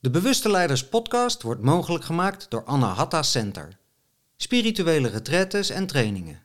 [0.00, 3.78] De Bewuste Leiders podcast wordt mogelijk gemaakt door Anahata Center.
[4.36, 6.42] Spirituele retretes en trainingen.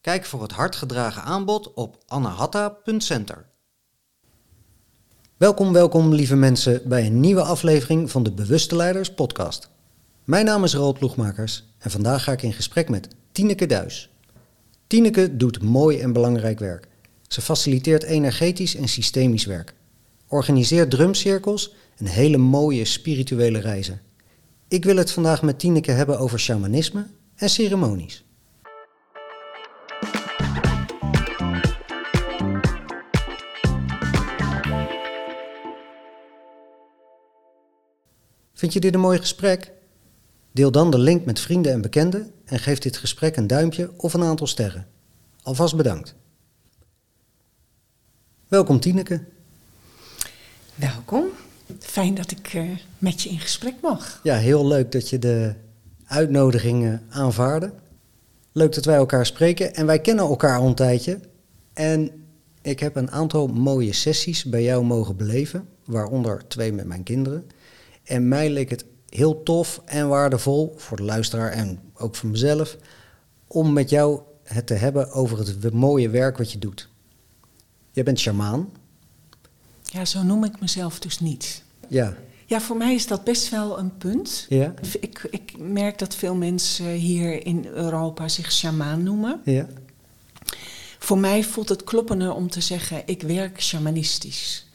[0.00, 3.46] Kijk voor het hardgedragen aanbod op anahata.center.
[5.36, 9.68] Welkom, welkom lieve mensen bij een nieuwe aflevering van de Bewuste Leiders podcast.
[10.24, 14.10] Mijn naam is Roald Ploegmakers en vandaag ga ik in gesprek met Tineke Duis.
[14.86, 16.88] Tineke doet mooi en belangrijk werk.
[17.28, 19.74] Ze faciliteert energetisch en systemisch werk,
[20.28, 24.00] organiseert drumcirkels en hele mooie spirituele reizen.
[24.68, 28.24] Ik wil het vandaag met Tineke hebben over shamanisme en ceremonies.
[38.52, 39.72] Vind je dit een mooi gesprek?
[40.52, 44.14] Deel dan de link met vrienden en bekenden en geef dit gesprek een duimpje of
[44.14, 44.86] een aantal sterren.
[45.42, 46.14] Alvast bedankt.
[48.48, 49.24] Welkom Tineke.
[50.74, 51.24] Welkom.
[51.78, 54.20] Fijn dat ik uh, met je in gesprek mag.
[54.22, 55.54] Ja, heel leuk dat je de
[56.06, 57.72] uitnodiging uh, aanvaarde.
[58.52, 61.20] Leuk dat wij elkaar spreken en wij kennen elkaar al een tijdje.
[61.72, 62.10] En
[62.62, 67.46] ik heb een aantal mooie sessies bij jou mogen beleven, waaronder twee met mijn kinderen.
[68.04, 72.76] En mij leek het heel tof en waardevol voor de luisteraar en ook voor mezelf
[73.46, 76.88] om met jou het te hebben over het mooie werk wat je doet.
[77.90, 78.68] Jij bent shamaan.
[79.82, 81.63] Ja, zo noem ik mezelf dus niet.
[81.88, 82.16] Ja.
[82.46, 84.46] Ja, voor mij is dat best wel een punt.
[84.48, 84.74] Ja.
[85.00, 89.40] Ik, ik merk dat veel mensen hier in Europa zich shamaan noemen.
[89.44, 89.66] Ja.
[90.98, 94.66] Voor mij voelt het kloppender om te zeggen, ik werk shamanistisch.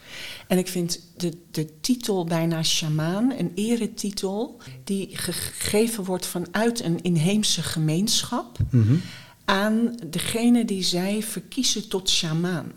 [0.48, 7.02] En ik vind de, de titel bijna shamaan, een eretitel, die gegeven wordt vanuit een
[7.02, 9.02] inheemse gemeenschap Mm
[9.50, 12.72] aan degene die zij verkiezen tot shamaan.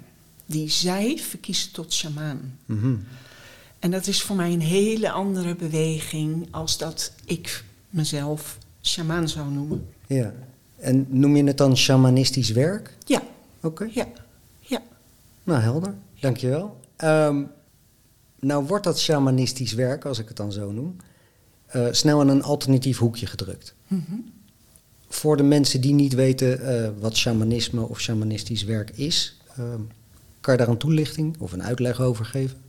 [0.46, 2.58] Die zij verkiezen tot shamaan.
[2.66, 2.94] Mhm.
[3.82, 9.50] En dat is voor mij een hele andere beweging als dat ik mezelf shamaan zou
[9.50, 9.86] noemen.
[10.06, 10.32] Ja.
[10.76, 12.96] En noem je het dan shamanistisch werk?
[13.06, 13.22] Ja,
[13.60, 13.88] Oké.
[13.90, 14.06] ja,
[14.60, 14.82] ja.
[15.44, 15.94] Nou, helder.
[16.20, 16.80] Dankjewel.
[17.04, 17.50] Um,
[18.40, 20.96] nou wordt dat shamanistisch werk, als ik het dan zo noem,
[21.76, 23.74] uh, snel in een alternatief hoekje gedrukt.
[23.86, 24.14] Mhm.
[25.08, 29.64] Voor de mensen die niet weten uh, wat shamanisme of shamanistisch werk is, uh,
[30.40, 32.60] kan je daar een toelichting of een uitleg over geven?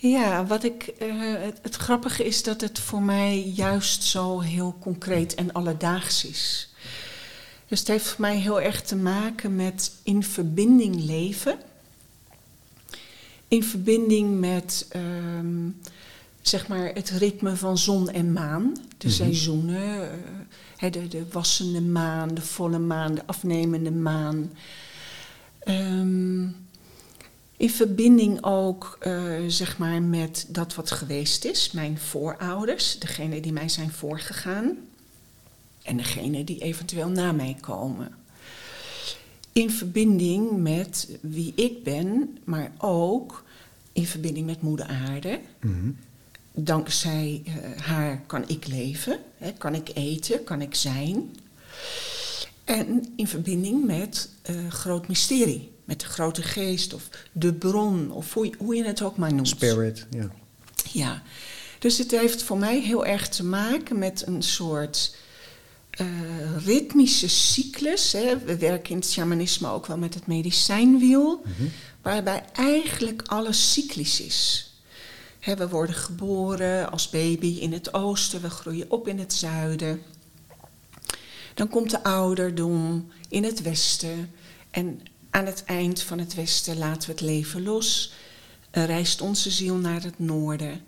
[0.00, 4.76] Ja, wat ik, uh, het, het, grappige is dat het voor mij juist zo heel
[4.80, 6.72] concreet en alledaags is.
[7.68, 11.58] Dus het heeft voor mij heel erg te maken met in verbinding leven.
[13.48, 15.80] In verbinding met um,
[16.40, 19.16] zeg maar het ritme van zon en maan, de Mhm.
[19.16, 20.10] seizoenen,
[20.82, 24.52] uh, de, de wassende maan, de volle maan, de afnemende maan.
[25.68, 26.67] Um,
[27.58, 33.52] in verbinding ook uh, zeg maar met dat wat geweest is, mijn voorouders, degene die
[33.52, 34.76] mij zijn voorgegaan
[35.82, 38.14] en degene die eventueel na mij komen.
[39.52, 43.44] In verbinding met wie ik ben, maar ook
[43.92, 45.40] in verbinding met Moeder Aarde.
[45.60, 45.90] Mhm.
[46.52, 51.36] Dankzij uh, haar kan ik leven, hè, kan ik eten, kan ik zijn.
[52.64, 58.34] En in verbinding met uh, groot mysterie met de grote geest of de bron, of
[58.34, 59.48] hoe je, hoe je het ook maar noemt.
[59.48, 60.30] Spirit, ja.
[60.92, 61.22] Ja,
[61.78, 65.16] dus het heeft voor mij heel erg te maken met een soort
[66.00, 66.06] uh,
[66.64, 68.12] ritmische cyclus.
[68.12, 68.38] Hè.
[68.38, 71.68] We werken in het shamanisme ook wel met het medicijnwiel, Mhm.
[72.02, 74.72] waarbij eigenlijk alles cyclisch is.
[75.40, 80.02] Hè, we worden geboren als baby in het oosten, we groeien op in het zuiden.
[81.54, 84.30] Dan komt de ouderdom in het westen
[84.70, 85.00] en
[85.30, 88.12] aan het eind van het westen laten we het leven los.
[88.70, 90.80] Reist onze ziel naar het noorden.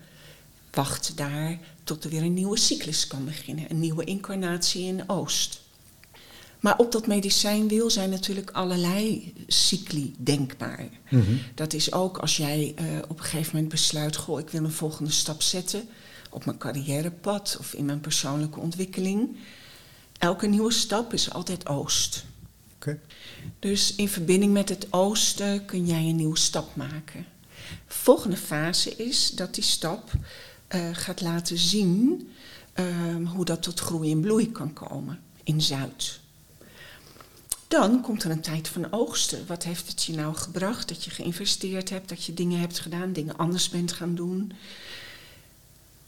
[0.71, 3.65] Wacht daar tot er weer een nieuwe cyclus kan beginnen.
[3.69, 5.61] Een nieuwe incarnatie in de oost.
[6.59, 10.89] Maar op dat medicijnwiel zijn natuurlijk allerlei cycli denkbaar.
[11.09, 11.35] Mhm.
[11.55, 14.15] Dat is ook als jij uh, op een gegeven moment besluit...
[14.15, 15.89] goh, ik wil een volgende stap zetten
[16.29, 17.55] op mijn carrièrepad...
[17.59, 19.37] of in mijn persoonlijke ontwikkeling.
[20.17, 22.25] Elke nieuwe stap is altijd oost.
[22.81, 22.99] Okay.
[23.59, 27.25] Dus in verbinding met het oosten kun jij een nieuwe stap maken.
[27.87, 30.11] De volgende fase is dat die stap
[30.75, 32.29] uh, gaat laten zien
[32.75, 36.19] uh, hoe dat tot groei en bloei kan komen in Zuid.
[37.67, 39.47] Dan komt er een tijd van oogsten.
[39.47, 40.87] Wat heeft het je nou gebracht?
[40.87, 44.51] Dat je geïnvesteerd hebt, dat je dingen hebt gedaan, dingen anders bent gaan doen.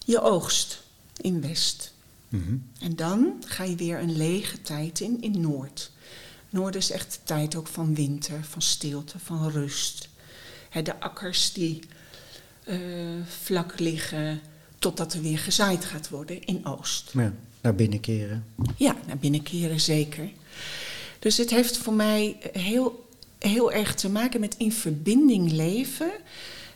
[0.06, 0.84] Je oogst
[1.16, 1.94] in West.
[2.30, 2.70] Mm-hmm.
[2.80, 5.92] En dan ga je weer een lege tijd in in Noord.
[6.54, 10.10] Noord is echt de tijd ook van winter, van stilte, van rust.
[10.70, 11.80] He, de akkers die
[12.64, 12.78] eh,
[13.28, 14.42] vlak liggen
[14.80, 17.12] totdat er weer gezaaid gaat worden in Oost.
[17.14, 18.46] Ja, naar binnen keren.
[18.78, 20.30] Ja, naar binnen keren zeker.
[21.20, 23.10] Dus het heeft voor mij heel,
[23.40, 26.12] heel erg te maken met in verbinding leven,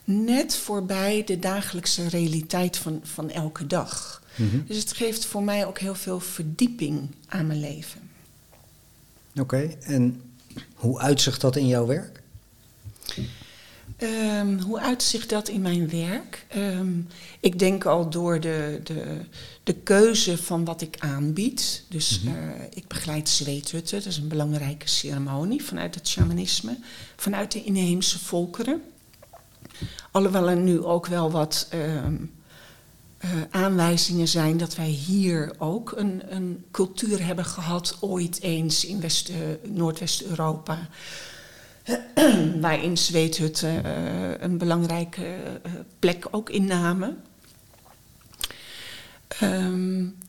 [0.04, 4.24] net voorbij de dagelijkse realiteit van, van elke dag.
[4.36, 4.58] Mhm.
[4.68, 8.07] Dus het geeft voor mij ook heel veel verdieping aan mijn leven.
[9.40, 10.22] Oké, en
[10.76, 12.22] hoe uitzicht dat in jouw werk?
[13.98, 16.46] Ehm, hoe uitzicht dat in mijn werk?
[16.48, 16.90] Ehm,
[17.40, 19.18] ik denk al door de, de,
[19.64, 21.84] de keuze van wat ik aanbied.
[21.90, 22.36] Dus Mhm.
[22.38, 22.44] eh,
[22.74, 26.78] ik begeleid zweethutten, dat is een belangrijke ceremonie vanuit het shamanisme,
[27.16, 28.82] vanuit de inheemse volkeren.
[30.12, 32.12] Alhoewel er nu ook wel wat ehm, eh,
[33.50, 39.30] aanwijzingen zijn dat wij hier ook een, een cultuur hebben gehad, ooit eens in West,
[39.30, 40.90] eh, Noordwest-Europa.
[42.62, 47.22] waarin zweethutten eh, een belangrijke eh, plek ook innamen.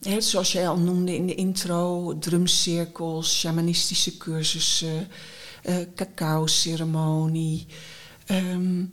[0.01, 5.07] Hè, zoals jij al noemde in de intro, drumcirkels, shamanistische cursussen,
[5.61, 7.65] eh cacao-ceremonie,
[8.25, 8.83] ehm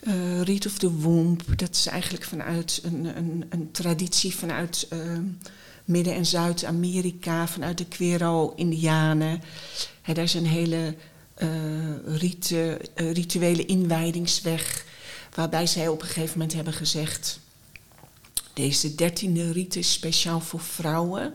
[0.00, 1.58] eh, Rite of the Womb.
[1.58, 5.22] Dat is eigenlijk vanuit een, een, een traditie vanuit ehm,
[5.84, 9.42] Midden- en Zuid-Amerika, vanuit de Quero-Indianen.
[10.06, 10.94] Daar is een hele
[11.34, 11.94] eh,
[12.94, 14.84] eh, rituele inwijdingsweg,
[15.34, 17.40] waarbij zij op een gegeven moment hebben gezegd:
[18.52, 21.34] deze dertiende rite is speciaal voor vrouwen.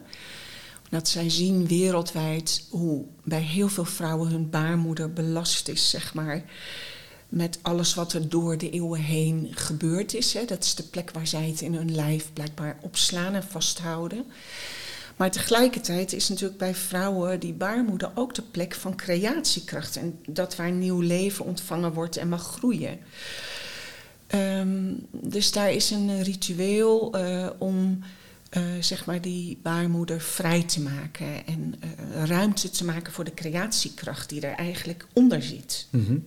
[0.90, 6.44] Dat zij zien wereldwijd hoe bij heel veel vrouwen hun baarmoeder belast is, zeg maar.
[7.34, 10.34] Met alles wat er door de eeuwen heen gebeurd is.
[10.34, 10.46] Hè.
[10.46, 14.26] Dat is de plek waar zij het in hun lijf blijkbaar opslaan en vasthouden.
[15.16, 19.96] Maar tegelijkertijd is natuurlijk bij vrouwen die baarmoeder ook de plek van creatiekracht.
[19.96, 23.00] En dat waar nieuw leven ontvangen wordt en mag groeien.
[24.28, 28.04] Ehm, dus daar is een ritueel eh, om
[28.50, 31.46] eh, zeg maar die baarmoeder vrij te maken.
[31.46, 35.88] En eh, ruimte te maken voor de creatiekracht die er eigenlijk onder zit.
[35.90, 36.18] Mhm.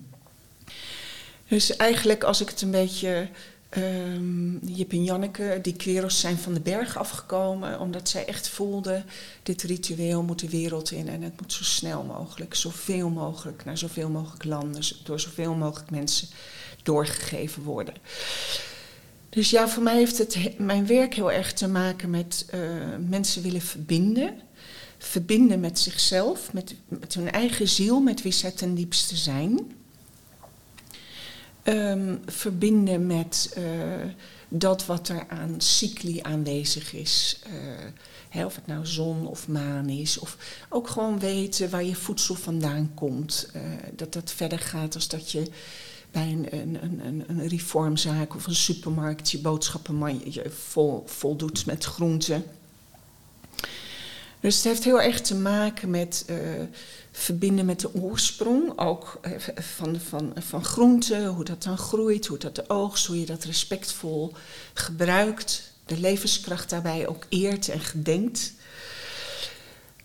[1.49, 3.29] Dus eigenlijk als ik het een beetje...
[3.69, 7.81] ehm Jip en Janneke, die kweros zijn van de berg afgekomen...
[7.81, 9.05] omdat zij echt voelden,
[9.43, 11.09] dit ritueel moet de wereld in...
[11.09, 13.65] en het moet zo snel mogelijk, zoveel mogelijk...
[13.65, 16.29] naar zoveel mogelijk landen, door zoveel mogelijk mensen
[16.83, 17.95] doorgegeven worden.
[19.29, 22.61] Dus ja, voor mij heeft het he- mijn werk heel erg te maken met eh,
[23.09, 24.41] mensen willen verbinden.
[24.99, 29.73] Verbinden met zichzelf, met, met hun eigen ziel, met wie zij ten diepste zijn.
[31.67, 33.63] Ehm, verbinden met eh,
[34.49, 37.39] dat wat er aan cycli aanwezig is.
[37.45, 37.53] eh,
[38.29, 40.19] hè, of het nou zon of maan is.
[40.19, 40.37] Of
[40.69, 43.51] ook gewoon weten waar je voedsel vandaan komt.
[43.53, 43.63] eh,
[43.97, 45.43] dat dat verder gaat als dat je
[46.11, 51.85] bij een, een, een, een, reformzaak of een supermarkt je boodschappenmandje vol, vol doet met
[51.85, 52.45] groenten.
[54.41, 56.25] Dus het heeft heel erg te maken met
[57.19, 62.39] verbinden met de oorsprong, ook eh, van, van, van groenten, hoe dat dan groeit, hoe
[62.39, 64.33] dat de oogst, hoe je dat respectvol
[64.75, 68.53] gebruikt, de levenskracht daarbij ook eert en gedenkt.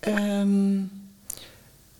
[0.00, 0.80] Ehm,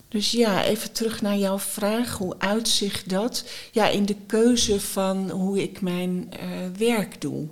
[0.08, 2.18] dus ja, even terug naar jouw vraag.
[2.18, 3.44] Hoe uitzicht dat?
[3.72, 7.48] Ja, in de keuze van hoe ik mijn eh, werk doe.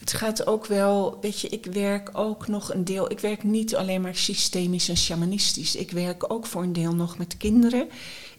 [0.00, 3.10] Het gaat ook wel, weet je, ik werk ook nog een deel.
[3.10, 5.76] Ik werk niet alleen maar systemisch en shamanistisch.
[5.76, 7.88] Ik werk ook voor een deel nog met kinderen.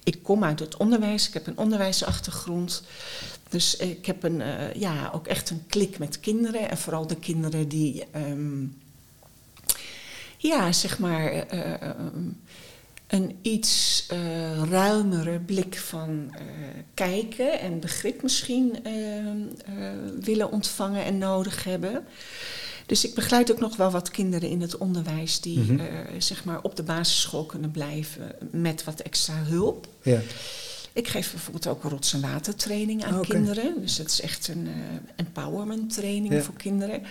[0.03, 2.83] Ik kom uit het onderwijs, ik heb een onderwijsachtergrond.
[3.49, 6.69] Dus ik heb een, eh, ja, ook echt een klik met kinderen.
[6.69, 8.65] En vooral de kinderen die, ehm,
[10.37, 11.31] ja, zeg maar.
[11.31, 11.95] eh, eh,
[13.11, 16.41] een iets eh, ruimere blik van eh,
[16.93, 19.33] kijken en begrip misschien eh, eh,
[20.19, 22.03] willen ontvangen en nodig hebben.
[22.85, 25.81] Dus ik begeleid ook nog wel wat kinderen in het onderwijs die Mhm.
[26.17, 29.87] zeg maar op de basisschool kunnen blijven met wat extra hulp.
[30.01, 30.19] Ja.
[30.93, 33.27] Ik geef bijvoorbeeld ook rots- en watertraining aan Oké.
[33.27, 33.81] kinderen.
[33.81, 34.67] Dus dat is echt een
[35.15, 36.41] empowerment training Ja.
[36.41, 37.01] voor kinderen.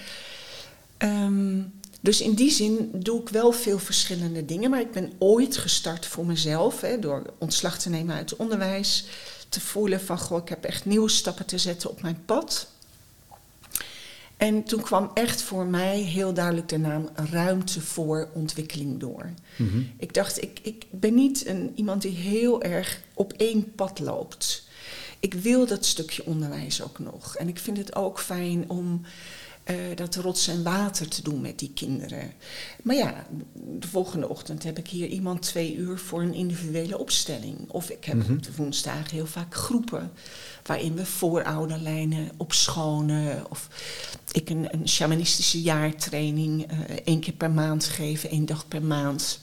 [0.97, 1.59] Ehm,
[2.01, 4.71] dus in die zin doe ik wel veel verschillende dingen.
[4.71, 6.81] Maar ik ben ooit gestart voor mezelf.
[6.81, 9.05] Hè, door ontslag te nemen uit het onderwijs.
[9.49, 12.69] Te voelen van, goh, ik heb echt nieuwe stappen te zetten op mijn pad.
[14.41, 19.31] En toen kwam echt voor mij heel duidelijk de naam ruimte voor ontwikkeling door.
[19.57, 19.83] Mhm.
[19.97, 24.69] Ik dacht, ik, ik ben niet een, iemand die heel erg op één pad loopt.
[25.19, 27.37] Ik wil dat stukje onderwijs ook nog.
[27.37, 29.03] En ik vind het ook fijn om
[29.75, 32.33] eh, dat rots en water te doen met die kinderen.
[32.83, 33.27] Maar ja,
[33.79, 37.57] de volgende ochtend heb ik hier iemand twee uur voor een individuele opstelling.
[37.69, 38.33] Of ik heb Mhm.
[38.33, 40.11] op de woensdagen heel vaak groepen
[40.65, 43.51] waarin we voorouderlijnen opschonen.
[43.51, 43.69] Of
[44.33, 49.41] ik een, een shamanistische jaartraining eh, één keer per maand geef, één dag per maand.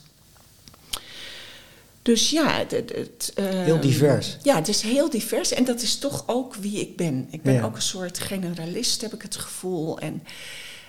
[2.08, 4.36] Dus ja, het, het, het, Heel ehm, divers.
[4.42, 7.28] Ja, het is heel divers en dat is toch ook wie ik ben.
[7.30, 7.64] Ik ben Ja.
[7.64, 9.98] ook een soort generalist, heb ik het gevoel.
[9.98, 10.22] En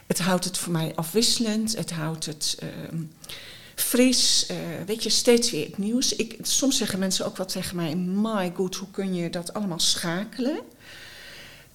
[0.07, 3.01] het houdt het voor mij afwisselend, het houdt het ehm,
[3.75, 4.45] fris.
[4.47, 6.15] eh, weet je, steeds weer het nieuws.
[6.15, 9.79] Ik, soms zeggen mensen ook wat tegen mij: My god, hoe kun je dat allemaal
[9.79, 10.59] schakelen?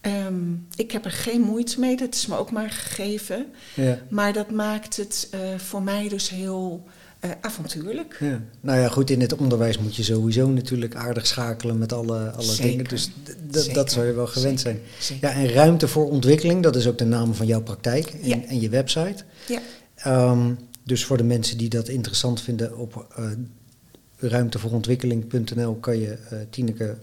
[0.00, 3.46] Ehm, ik heb er geen moeite mee, dat is me ook maar gegeven.
[3.74, 3.98] Ja.
[4.10, 6.84] Maar dat maakt het eh, voor mij dus heel
[7.24, 8.16] eh, avontuurlijk.
[8.20, 8.40] Ja.
[8.60, 12.42] Nou ja, goed, in het onderwijs moet je sowieso natuurlijk aardig schakelen met alle, alle
[12.42, 12.70] Zeker.
[12.70, 12.84] dingen.
[13.50, 14.80] Dus dat zou je wel gewend Zeker.
[14.80, 14.90] zijn.
[15.00, 15.28] Zeker.
[15.28, 18.44] Ja, en ruimte voor ontwikkeling, dat is ook de naam van jouw praktijk en, Ja.
[18.44, 19.24] en je website.
[19.48, 19.60] Ja.
[19.94, 20.52] Ehm,
[20.82, 23.24] dus voor de mensen die dat interessant vinden, op eh
[24.16, 26.96] ruimtevoorontwikkeling.nl kan je eh Tineke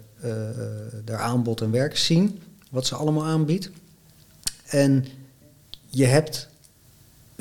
[1.06, 2.40] haar aanbod en werk zien,
[2.72, 3.70] wat ze allemaal aanbiedt.
[4.66, 5.06] En
[5.90, 6.50] je hebt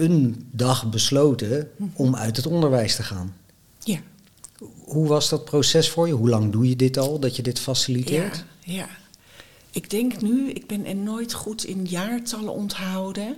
[0.00, 3.37] een dag besloten om uit het onderwijs te gaan.
[3.85, 4.00] Ja.
[4.85, 6.12] Hoe was dat proces voor je?
[6.12, 8.45] Hoe lang doe je dit al, dat je dit faciliteert?
[8.64, 8.88] Ja, ja.
[9.71, 13.37] Ik denk nu, ik ben er nooit goed in jaartallen onthouden.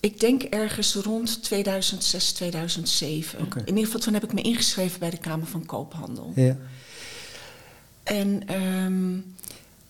[0.00, 3.40] Ik denk ergens rond 2006, 2007.
[3.40, 3.58] Oké.
[3.58, 6.32] In ieder geval toen heb ik me ingeschreven bij de Kamer van Koophandel.
[6.34, 6.56] Ja.
[8.02, 9.18] En ehm,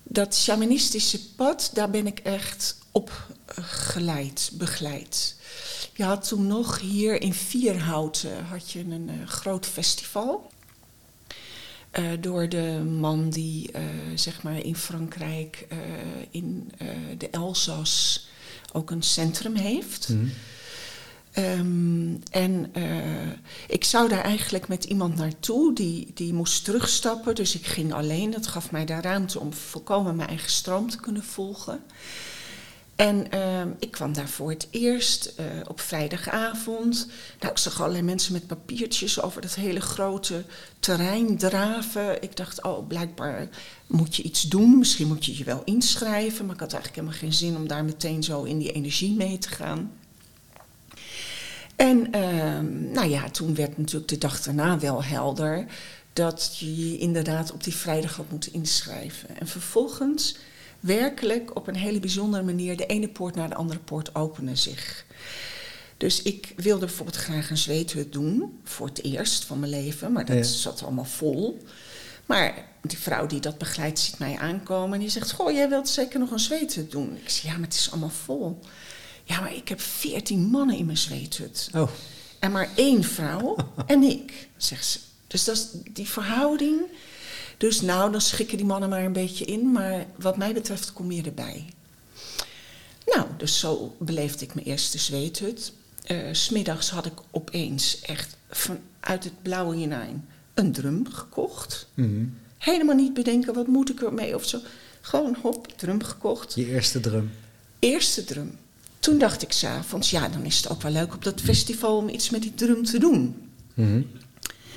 [0.02, 5.36] dat shamanistische pad, daar ben ik echt op eh, geleid, begeleid.
[6.00, 10.50] Je had toen nog hier in Vierhouten had je een eh, groot festival.
[11.90, 13.82] Eh, door de man die eh,
[14.14, 15.66] zeg maar in Frankrijk,
[16.30, 16.72] in
[17.18, 18.26] de Elzas,
[18.72, 20.08] ook een centrum heeft.
[20.08, 20.26] Mhm.
[21.32, 22.72] Ehm, en
[23.68, 27.34] ik zou daar eigenlijk met iemand naartoe, die, die moest terugstappen.
[27.34, 28.30] Dus ik ging alleen.
[28.30, 31.82] Dat gaf mij daar ruimte om volkomen mijn eigen stroom te kunnen volgen.
[33.00, 37.08] En ehm, ik kwam daar voor het eerst eh, op vrijdagavond.
[37.40, 40.44] Nou, ik zag allerlei mensen met papiertjes over dat hele grote
[40.80, 42.22] terrein draven.
[42.22, 43.48] Ik dacht, oh, blijkbaar
[43.86, 44.78] moet je iets doen.
[44.78, 46.46] Misschien moet je je wel inschrijven.
[46.46, 49.38] Maar ik had eigenlijk helemaal geen zin om daar meteen zo in die energie mee
[49.38, 49.92] te gaan.
[51.76, 55.66] En ehm, nou ja, toen werd natuurlijk de dag daarna wel helder
[56.12, 59.38] dat je je inderdaad op die vrijdag had moeten inschrijven.
[59.38, 60.36] En vervolgens
[60.80, 65.04] werkelijk op een hele bijzondere manier de ene poort naar de andere poort openen zich.
[65.96, 70.24] Dus ik wilde bijvoorbeeld graag een zweethut doen, voor het eerst van mijn leven, maar
[70.24, 70.42] dat Ja.
[70.42, 71.62] zat allemaal vol.
[72.26, 75.88] Maar die vrouw die dat begeleidt ziet mij aankomen en die zegt, goh, jij wilt
[75.88, 77.16] zeker nog een zweethut doen?
[77.22, 78.58] Ik zeg, ja, maar het is allemaal vol.
[79.24, 81.68] Ja, maar ik heb veertien mannen in mijn zweethut.
[81.74, 81.90] Oh,
[82.38, 83.56] En maar één vrouw
[83.86, 84.98] en ik, zegt ze.
[85.26, 86.80] Dus dat is die verhouding.
[87.60, 89.72] Dus nou, dan schikken die mannen maar een beetje in.
[89.72, 91.66] Maar wat mij betreft kom je erbij.
[93.06, 95.72] Nou, dus zo beleefde ik mijn eerste zweethut.
[96.32, 101.88] S Smiddags had ik opeens echt vanuit het blauwe hinein een drum gekocht.
[101.94, 102.24] mhm.
[102.58, 104.58] Helemaal niet bedenken, wat moet ik ermee of zo.
[105.00, 106.54] Gewoon hop, drum gekocht.
[106.54, 107.30] je eerste drum.
[107.78, 108.58] Eerste drum.
[108.98, 112.08] Toen dacht ik s'avonds, ja, dan is het ook wel leuk op dat festival om
[112.08, 113.50] iets met die drum te doen.
[113.74, 114.02] Mhm.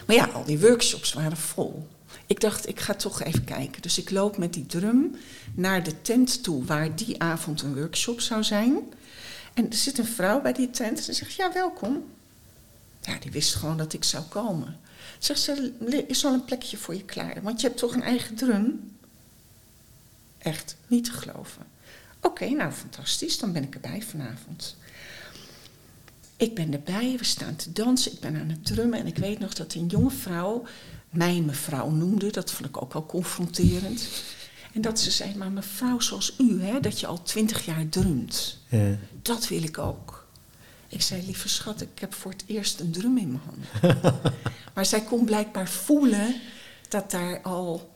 [0.06, 1.88] Maar ja, al die workshops waren vol.
[2.26, 3.82] Ik dacht, ik ga toch even kijken.
[3.82, 5.16] Dus ik loop met die drum
[5.54, 8.78] naar de tent toe waar die avond een workshop zou zijn.
[9.54, 12.04] En er zit een vrouw bij die tent en ze zegt, ja, welkom.
[13.02, 14.80] Ja, die wist gewoon dat ik zou komen.
[15.20, 18.04] Zegt ze, "Er is al een plekje voor je klaar, want je hebt toch een
[18.04, 18.92] eigen drum?
[20.38, 21.66] Echt, niet te geloven.
[22.22, 24.76] Oké, nou fantastisch, dan ben ik erbij vanavond.
[26.38, 29.40] Ik ben erbij, we staan te dansen, ik ben aan het drummen en ik weet
[29.40, 30.64] nog dat een jonge vrouw
[31.14, 32.32] mij mevrouw noemde.
[32.32, 34.08] Dat vond ik ook wel confronterend.
[34.74, 38.60] En dat ze zei, maar mevrouw zoals u, hè, dat je al twintig jaar drumt,
[38.70, 38.98] Ja.
[39.22, 40.28] dat wil ik ook.
[40.88, 44.22] Ik zei, lieve schat, ik heb voor het eerst een drum in mijn handen.
[44.76, 46.36] maar zij kon blijkbaar voelen
[46.90, 47.93] dat daar al,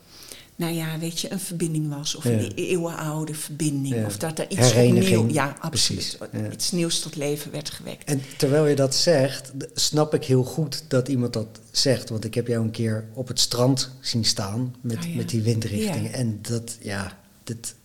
[0.58, 2.16] nou ja, weet je, een verbinding was.
[2.16, 2.30] Of Ja.
[2.32, 3.96] een eeuwenoude verbinding.
[3.96, 4.06] Ja.
[4.06, 6.18] Of dat er iets opnieuw, ja, absoluut.
[6.32, 6.52] Ja.
[6.52, 8.04] Iets nieuws tot leven werd gewekt.
[8.10, 12.10] En terwijl je dat zegt, snap ik heel goed dat iemand dat zegt.
[12.10, 15.42] Want ik heb jou een keer op het strand zien staan met, Oh met die
[15.42, 16.12] windrichting.
[16.12, 17.76] En dat, ja, dit,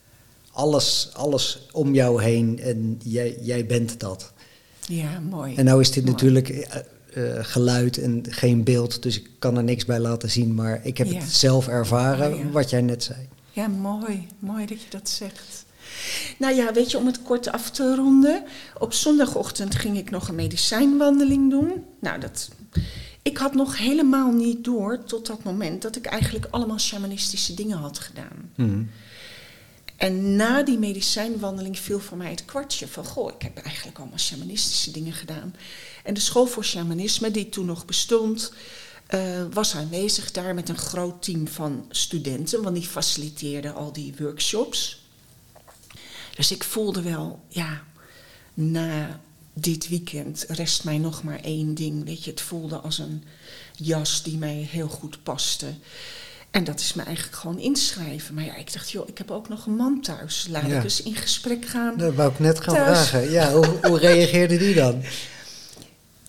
[0.50, 4.32] alles, alles om jou heen en jij, jij bent dat.
[4.86, 5.54] Ja, mooi.
[5.54, 6.12] En nou is dit Mooi.
[6.14, 6.68] natuurlijk
[7.14, 10.54] eh, geluid en geen beeld, dus ik kan er niks bij laten zien.
[10.54, 11.19] Maar ik heb Ja.
[11.19, 12.50] het zelf ervaren, Oh ja.
[12.50, 13.19] wat jij net zei.
[13.50, 14.26] Ja, mooi.
[14.38, 15.64] Mooi dat je dat zegt.
[16.38, 18.42] Nou ja, weet je, om het kort af te ronden.
[18.78, 21.73] Op zondagochtend ging ik nog een medicijnwandeling doen.
[21.99, 22.49] Nou, dat,
[23.23, 27.78] ik had nog helemaal niet door tot dat moment dat ik eigenlijk allemaal shamanistische dingen
[27.78, 28.50] had gedaan.
[28.57, 28.83] Mhm.
[30.02, 33.04] En na die medicijnwandeling viel voor mij het kwartje van...
[33.04, 35.54] goh, ik heb eigenlijk allemaal shamanistische dingen gedaan.
[36.04, 38.52] En de school voor shamanisme, die toen nog bestond...
[39.06, 42.62] eh, was aanwezig daar met een groot team van studenten...
[42.62, 45.04] want die faciliteerden al die workshops.
[46.35, 47.85] Dus ik voelde wel, ja,
[48.54, 49.21] na
[49.52, 52.04] dit weekend rest mij nog maar één ding.
[52.04, 53.25] Weet je, het voelde als een
[53.76, 55.75] jas die mij heel goed paste...
[56.52, 58.35] En dat is me eigenlijk gewoon inschrijven.
[58.35, 60.47] Maar ja, ik dacht, joh, ik heb ook nog een man thuis.
[60.50, 60.76] Laat Ja.
[60.78, 61.97] ik eens in gesprek gaan.
[61.97, 63.09] Dat wou ik net gaan Thuis.
[63.09, 63.30] vragen.
[63.30, 65.02] Ja, hoe, hoe reageerde die dan?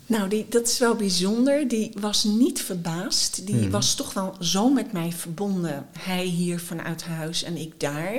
[0.05, 1.67] Nou, die, dat is wel bijzonder.
[1.67, 3.45] Die was niet verbaasd.
[3.45, 3.69] Die Mhm.
[3.69, 5.85] was toch wel zo met mij verbonden.
[5.99, 8.13] Hij hier vanuit huis en ik daar.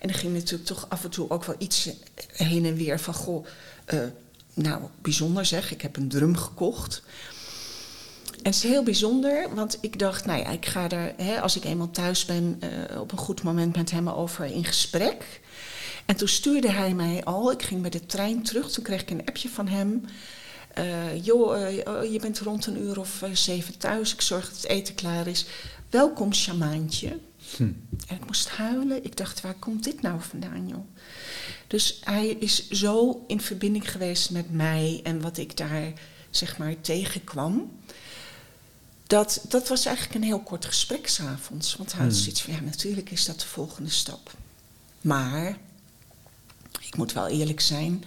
[0.00, 1.88] En er ging natuurlijk toch af en toe ook wel iets
[2.32, 3.14] heen en weer van...
[3.14, 3.46] Goh,
[3.84, 3.98] eh,
[4.54, 7.02] nou, bijzonder zeg, ik heb een drum gekocht.
[8.42, 11.56] En het is heel bijzonder, want ik dacht, nou ja, ik ga er, hè, als
[11.56, 15.40] ik eenmaal thuis ben, eh, op een goed moment met hem over in gesprek.
[16.06, 19.10] En toen stuurde hij mij al, ik ging met de trein terug, toen kreeg ik
[19.10, 20.04] een appje van hem.
[20.74, 24.56] Eh, joh, eh, oh, je bent rond een uur of zeven thuis, ik zorg dat
[24.56, 25.46] het eten klaar is.
[25.90, 27.18] Welkom, shamaantje.
[27.56, 27.62] Hm.
[28.06, 29.04] En ik moest huilen.
[29.04, 30.86] Ik dacht, waar komt dit nou vandaan, joh?
[31.66, 35.92] Dus hij is zo in verbinding geweest met mij en wat ik daar,
[36.30, 37.70] zeg maar, tegenkwam.
[39.08, 41.76] Dat, dat was eigenlijk een heel kort gesprek s'avonds.
[41.76, 42.20] Want hij had Hmm.
[42.20, 44.34] zoiets van, ja, natuurlijk is dat de volgende stap.
[45.00, 45.58] Maar,
[46.80, 48.04] ik moet wel eerlijk zijn...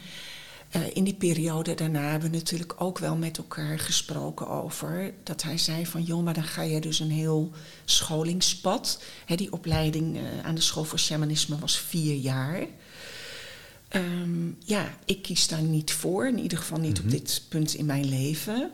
[0.69, 5.13] eh, in die periode daarna hebben we natuurlijk ook wel met elkaar gesproken over...
[5.23, 7.51] dat hij zei van, joh, maar dan ga je dus een heel
[7.85, 9.01] scholingspad.
[9.25, 12.65] Hè, die opleiding eh, aan de school voor shamanisme was vier jaar...
[13.87, 17.05] Ehm, ja, ik kies daar niet voor, in ieder geval niet Mhm.
[17.05, 18.71] op dit punt in mijn leven.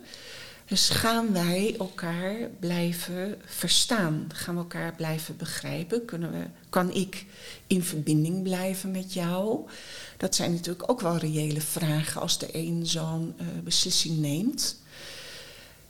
[0.68, 4.30] Dus gaan wij elkaar blijven verstaan?
[4.34, 6.06] Gaan we elkaar blijven begrijpen?
[6.06, 7.26] Kunnen we, kan ik
[7.68, 9.70] in verbinding blijven met jou?
[10.18, 14.82] Dat zijn natuurlijk ook wel reële vragen als de een zo'n eh, beslissing neemt.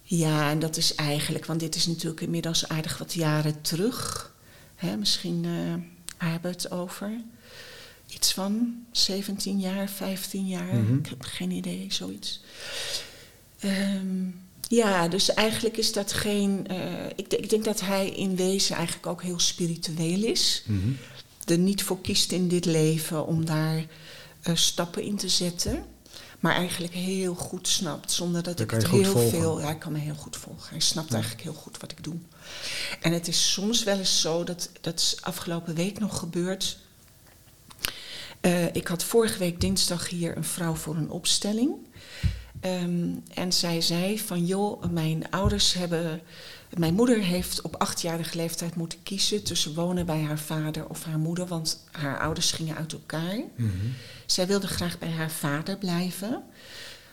[0.03, 4.31] Ja, en dat is eigenlijk, want dit is natuurlijk inmiddels aardig wat jaren terug.
[4.75, 5.45] Hè, misschien
[6.19, 7.11] eh, we het over
[8.09, 10.75] iets van 17 jaar, 15 jaar.
[10.75, 10.97] Mhm.
[10.97, 12.41] Ik heb geen idee, zoiets.
[13.59, 14.29] Ehm,
[14.67, 16.67] ja, dus eigenlijk is dat geen.
[16.67, 20.63] eh, ik, ik denk dat hij in wezen eigenlijk ook heel spiritueel is.
[20.65, 20.89] Mhm.
[21.45, 23.85] Er niet voor kiest in dit leven om daar
[24.41, 25.85] eh, stappen in te zetten.
[26.39, 29.29] Maar eigenlijk heel goed snapt, zonder dat ik het heel volgen.
[29.29, 29.59] veel.
[29.59, 30.69] Ja, hij kan me heel goed volgen.
[30.69, 31.13] Hij snapt Ja.
[31.13, 32.15] eigenlijk heel goed wat ik doe.
[33.01, 36.77] En het is soms wel eens zo, dat, dat is afgelopen week nog gebeurd.
[38.41, 41.71] Eh, ik had vorige week dinsdag hier een vrouw voor een opstelling.
[42.59, 46.21] Ehm, en zij zei van joh, mijn ouders hebben.
[46.77, 51.19] Mijn moeder heeft op achtjarige leeftijd moeten kiezen tussen wonen bij haar vader of haar
[51.19, 53.41] moeder, want haar ouders gingen uit elkaar.
[53.55, 53.71] Mhm.
[54.25, 56.43] Zij wilde graag bij haar vader blijven.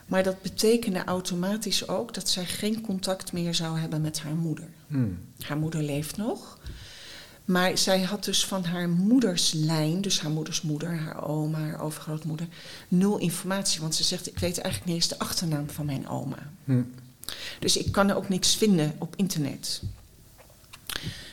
[0.05, 4.67] Maar dat betekende automatisch ook dat zij geen contact meer zou hebben met haar moeder.
[4.87, 5.07] Hm.
[5.39, 6.54] Haar moeder leeft nog.
[7.45, 11.81] Maar zij had dus van haar moeders lijn, dus haar moeders moeder, haar oma, haar
[11.81, 12.47] overgrootmoeder,
[12.87, 13.81] nul informatie.
[13.81, 16.51] Want ze zegt, ik weet eigenlijk niet eens de achternaam van mijn oma.
[16.63, 16.81] Hm.
[17.59, 19.81] Dus ik kan er ook niks vinden op internet.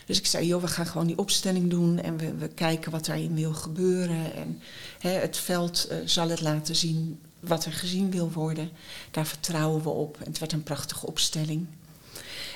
[0.07, 3.07] Dus ik zei, joh, we gaan gewoon die opstelling doen en we, we kijken wat
[3.07, 4.35] daarin wil gebeuren.
[4.35, 4.61] En
[4.99, 8.71] hè, het veld eh, zal het laten zien wat er gezien wil worden.
[9.11, 10.17] Daar vertrouwen we op.
[10.19, 11.67] En het werd een prachtige opstelling.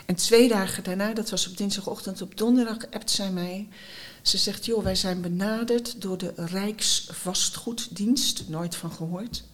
[0.07, 3.69] En twee dagen daarna, dat was op dinsdagochtend, op donderdag, appt zij mij.
[4.23, 9.45] Ze zegt, joh, wij zijn benaderd door de Rijksvastgoeddienst, nooit van gehoord.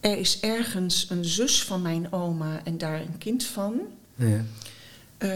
[0.00, 3.80] Er is ergens een zus van mijn oma en daar een kind van,
[4.14, 4.44] Ja.
[5.18, 5.30] eh,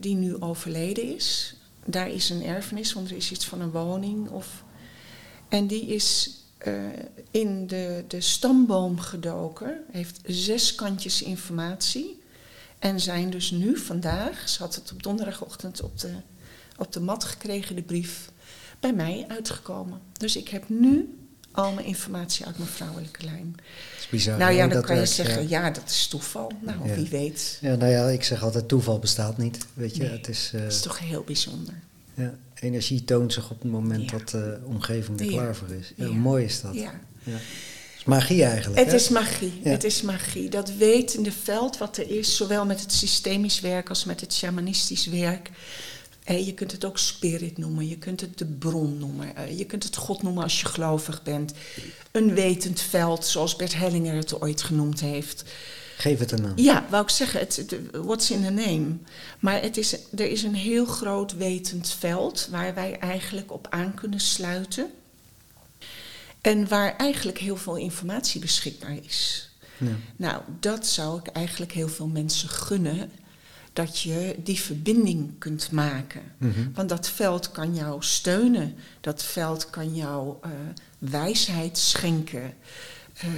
[0.00, 1.54] die nu overleden is.
[1.84, 4.28] Daar is een erfenis, want er is iets van een woning.
[4.30, 4.64] Of,
[5.48, 6.74] en die is eh,
[7.30, 12.18] in de, de stamboom gedoken, heeft zes kantjes informatie.
[12.78, 16.10] En zijn dus nu, vandaag, ze had het op donderdagochtend op de,
[16.76, 18.30] op de mat gekregen, de brief,
[18.80, 20.00] bij mij uitgekomen.
[20.12, 21.18] Dus ik heb nu
[21.52, 23.52] al mijn informatie uit mijn vrouwelijke lijn.
[23.56, 23.64] Dat
[24.00, 24.38] is bizar.
[24.38, 25.64] nou ja, dan dat kan je zeggen, Ja.
[25.64, 25.70] ja.
[25.70, 26.52] dat is toeval.
[26.60, 26.94] Nou, Ja.
[26.94, 27.58] wie weet.
[27.60, 29.66] Ja, nou ja, ik zeg altijd, toeval bestaat niet.
[29.74, 30.50] Weet je, Nee, het is...
[30.54, 31.74] eh, Dat is toch heel bijzonder.
[32.14, 34.18] ja, energie toont zich op het moment Ja.
[34.18, 35.92] dat de omgeving er klaar voor is.
[35.96, 36.08] Ja.
[36.12, 36.74] Mooi is dat.
[36.74, 36.92] Ja.
[38.06, 38.78] Magie eigenlijk.
[38.78, 38.94] Het hè?
[38.94, 39.60] is magie.
[39.64, 39.70] Ja.
[39.70, 40.48] Het is magie.
[40.48, 45.06] Dat wetende veld wat er is, zowel met het systemisch werk als met het shamanistisch
[45.06, 45.50] werk.
[46.24, 49.64] Eh, je kunt het ook spirit noemen, je kunt het de bron noemen, eh, je
[49.64, 51.52] kunt het God noemen als je gelovig bent.
[52.10, 55.44] Een wetend veld, zoals Bert Hellinger het ooit genoemd heeft.
[55.96, 56.52] Geef het een naam.
[56.56, 58.96] Ja, wou ik zeggen, het, het- what's in a name?
[59.38, 63.94] Maar het is, er is een heel groot wetend veld waar wij eigenlijk op aan
[63.94, 64.90] kunnen sluiten.
[66.46, 69.50] En waar eigenlijk heel veel informatie beschikbaar is.
[69.78, 69.96] Ja.
[70.16, 73.10] Nou, dat zou ik eigenlijk heel veel mensen gunnen.
[73.72, 76.22] Dat je die verbinding kunt maken.
[76.38, 76.72] Mhm.
[76.74, 78.74] Want dat veld kan jou steunen.
[79.00, 80.50] Dat veld kan jou eh,
[80.98, 82.54] wijsheid schenken.
[83.16, 83.28] Eh,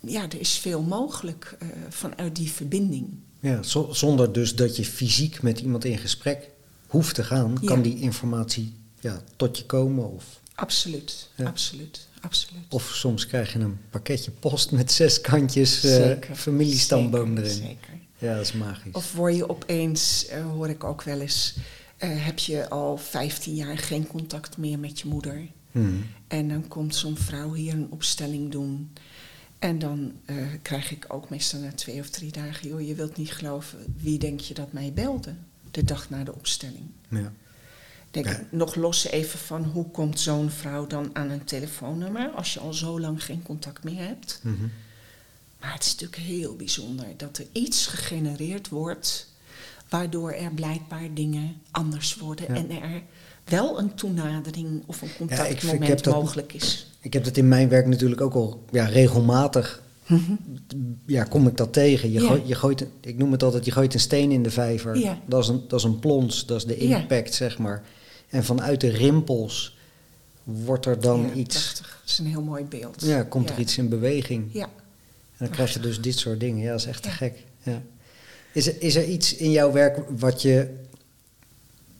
[0.00, 3.06] ja, er is veel mogelijk eh, vanuit die verbinding.
[3.40, 6.50] Ja, zo- zonder dus dat je fysiek met iemand in gesprek
[6.86, 7.66] hoeft te gaan, Ja.
[7.68, 10.12] kan die informatie ja, tot je komen.
[10.12, 11.44] Of, Absoluut, Ja.
[11.46, 12.62] absoluut, absoluut.
[12.68, 17.50] of soms krijg je een pakketje post met zes kantjes Zeker, familiestamboom erin.
[17.50, 17.92] Zeker.
[18.18, 18.92] Ja, dat is magisch.
[18.92, 21.54] Of word je opeens, eh, hoor ik ook wel eens,
[21.96, 25.40] eh, heb je al 15 jaar geen contact meer met je moeder.
[25.72, 25.92] Mhm.
[26.28, 28.92] En dan komt zo'n vrouw hier een opstelling doen.
[29.58, 30.12] En dan
[30.62, 34.18] krijg ik ook meestal na twee of drie dagen, joh, je wilt niet geloven, wie
[34.18, 35.34] denk je dat mij belde
[35.70, 36.90] de dag na de opstelling?
[37.10, 37.32] Ja.
[38.14, 38.32] Denk Ja.
[38.32, 42.60] ik, nog los even van hoe komt zo'n vrouw dan aan een telefoonnummer als je
[42.60, 44.40] al zo lang geen contact meer hebt.
[44.42, 44.54] Mhm.
[45.60, 49.32] Maar het is natuurlijk heel bijzonder dat er iets gegenereerd wordt
[49.88, 52.54] waardoor er blijkbaar dingen anders worden Ja.
[52.54, 53.02] en er
[53.44, 56.86] wel een toenadering of een ik- ik contactmoment heb dat- mogelijk is.
[57.00, 59.82] Ik heb dat in mijn werk natuurlijk ook al ja, regelmatig.
[61.06, 62.12] Ja, kom ik dat tegen.
[62.12, 62.26] Je Ja.
[62.28, 64.98] gooit, je gooit, ik noem het altijd, je gooit een steen in de vijver.
[64.98, 65.18] Ja.
[65.26, 66.98] Dat, is een, dat is een plons, dat is de Ja.
[66.98, 67.82] impact, zeg maar.
[68.34, 69.76] En vanuit de rimpels
[70.42, 71.98] wordt er dan Ja, iets, prachtig.
[72.00, 73.02] Dat is een heel mooi beeld.
[73.04, 74.48] ja, komt er iets in beweging.
[74.52, 74.64] Ja.
[74.64, 74.70] En
[75.38, 76.62] dan krijg je dus dit soort dingen.
[76.62, 77.44] Ja, dat is echt te gek.
[77.62, 77.82] Ja.
[78.52, 80.74] Is, er, is er iets in jouw werk wat je,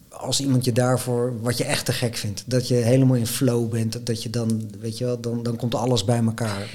[0.09, 2.44] als iemand je daarvoor, wat je echt te gek vindt?
[2.47, 5.75] Dat je helemaal in flow bent, dat je dan, weet je wel, dan, dan komt
[5.75, 6.70] alles bij elkaar.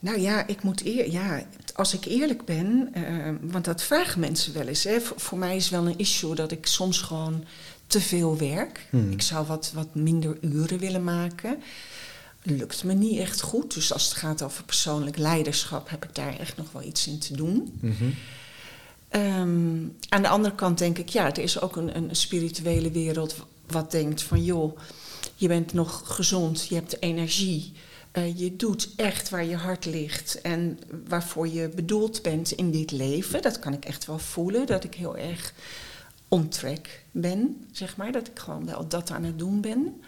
[0.00, 1.42] Nou ja, ik moet eer, ja,
[1.74, 3.02] als ik eerlijk ben, eh,
[3.40, 4.84] want dat vragen mensen wel eens.
[4.84, 5.00] Hè.
[5.00, 7.44] Voor, voor mij is wel een issue dat ik soms gewoon
[7.90, 8.86] te veel werk.
[8.90, 9.10] Hmm.
[9.10, 11.62] Ik zou wat, wat minder uren willen maken.
[12.42, 13.74] Lukt me niet echt goed.
[13.74, 17.18] Dus als het gaat over persoonlijk leiderschap, heb ik daar echt nog wel iets in
[17.18, 17.78] te doen.
[17.80, 18.04] Mhm.
[19.08, 23.34] Ehm, aan de andere kant denk ik, ja, er is ook een, een spirituele wereld
[23.66, 24.78] wat denkt van, joh,
[25.34, 27.72] je bent nog gezond, je hebt energie,
[28.10, 32.90] eh, je doet echt waar je hart ligt en waarvoor je bedoeld bent in dit
[32.90, 33.42] leven.
[33.42, 35.52] Dat kan ik echt wel voelen, dat ik heel erg
[36.30, 40.00] on track ben, zeg maar, dat ik gewoon wel dat aan het doen ben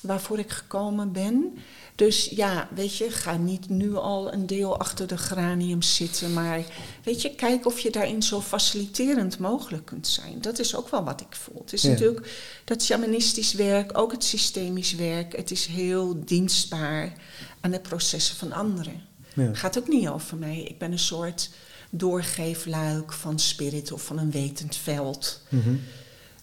[0.00, 1.58] waarvoor ik gekomen ben.
[1.94, 6.64] Dus ja, weet je, ga niet nu al een deel achter de granium zitten, maar
[7.04, 10.40] weet je, kijk of je daarin zo faciliterend mogelijk kunt zijn.
[10.40, 11.60] Dat is ook wel wat ik voel.
[11.60, 11.88] Het is Ja.
[11.88, 17.12] natuurlijk dat shamanistisch werk, ook het systemisch werk, het is heel dienstbaar
[17.60, 19.02] aan de processen van anderen.
[19.34, 19.54] Ja.
[19.54, 20.60] Gaat ook niet over mij.
[20.62, 21.50] Ik ben een soort
[21.98, 25.42] doorgeefluik van spirit of van een wetend veld.
[25.48, 25.74] Mhm.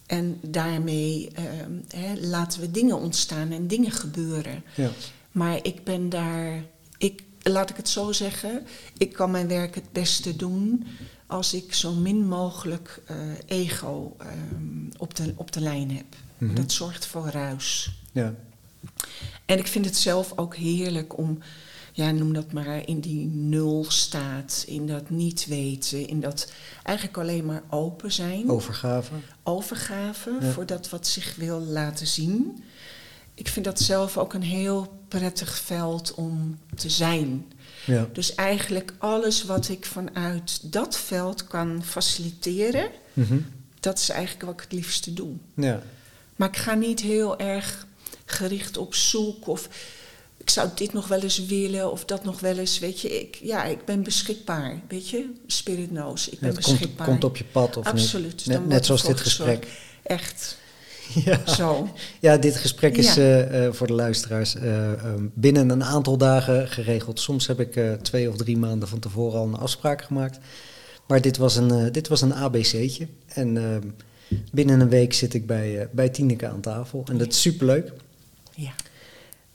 [0.05, 4.63] En daarmee ehm, hè, laten we dingen ontstaan en dingen gebeuren.
[4.75, 4.89] Ja.
[5.31, 6.63] Maar ik ben daar,
[6.97, 8.65] ik, laat ik het zo zeggen,
[8.97, 10.85] ik kan mijn werk het beste doen
[11.27, 16.15] als ik zo min mogelijk eh, ego ehm, op, de, op de lijn heb.
[16.37, 16.55] Mhm.
[16.55, 17.91] Dat zorgt voor ruis.
[18.11, 18.33] Ja.
[19.45, 21.39] En ik vind het zelf ook heerlijk om,
[21.95, 26.51] ja, noem dat maar, in die nul staat, in dat niet weten, in dat
[26.83, 29.11] eigenlijk alleen maar open zijn Overgave.
[29.43, 30.51] overgave Ja.
[30.51, 32.63] voor dat wat zich wil laten zien.
[33.33, 37.45] Ik vind dat zelf ook een heel prettig veld om te zijn.
[37.85, 38.07] Ja.
[38.13, 43.37] Dus eigenlijk alles wat ik vanuit dat veld kan faciliteren, Mhm.
[43.79, 45.31] dat is eigenlijk wat ik het liefste doe.
[45.55, 45.81] Ja.
[46.35, 47.87] Maar ik ga niet heel erg
[48.25, 49.69] gericht op zoek of
[50.43, 52.79] ik zou dit nog wel eens willen of dat nog wel eens.
[52.79, 54.81] Weet je, ik, ja, ik ben beschikbaar.
[54.87, 56.29] Weet je, spirit knows.
[56.29, 57.07] Ik ben Het komt, beschikbaar.
[57.07, 58.31] komt op je pad of Absoluut.
[58.35, 58.45] niet?
[58.45, 59.67] Dan Net, net zoals dit gesprek.
[60.03, 60.57] Echt,
[61.25, 61.47] Ja.
[61.47, 61.89] zo.
[62.19, 63.21] Ja, dit gesprek is Ja.
[63.21, 64.99] eh, eh, voor de luisteraars eh, eh,
[65.33, 67.19] binnen een aantal dagen geregeld.
[67.19, 70.37] Soms heb ik twee of drie maanden van tevoren al een afspraak gemaakt.
[71.07, 73.07] Maar dit was een, dit was een ABC'tje.
[73.27, 77.03] En eh, binnen een week zit ik bij, bij Tineke aan tafel.
[77.11, 77.91] En dat is superleuk.
[78.55, 78.71] Ja.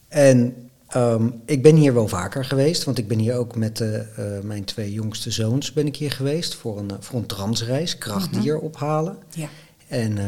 [0.08, 4.00] En ehm, ik ben hier wel vaker geweest, want ik ben hier ook met eh,
[4.36, 7.98] eh, mijn twee jongste zoons ben ik hier geweest voor een, eh, voor een transreis,
[7.98, 9.16] krachtdier ophalen.
[9.34, 9.48] Ja.
[9.88, 10.18] En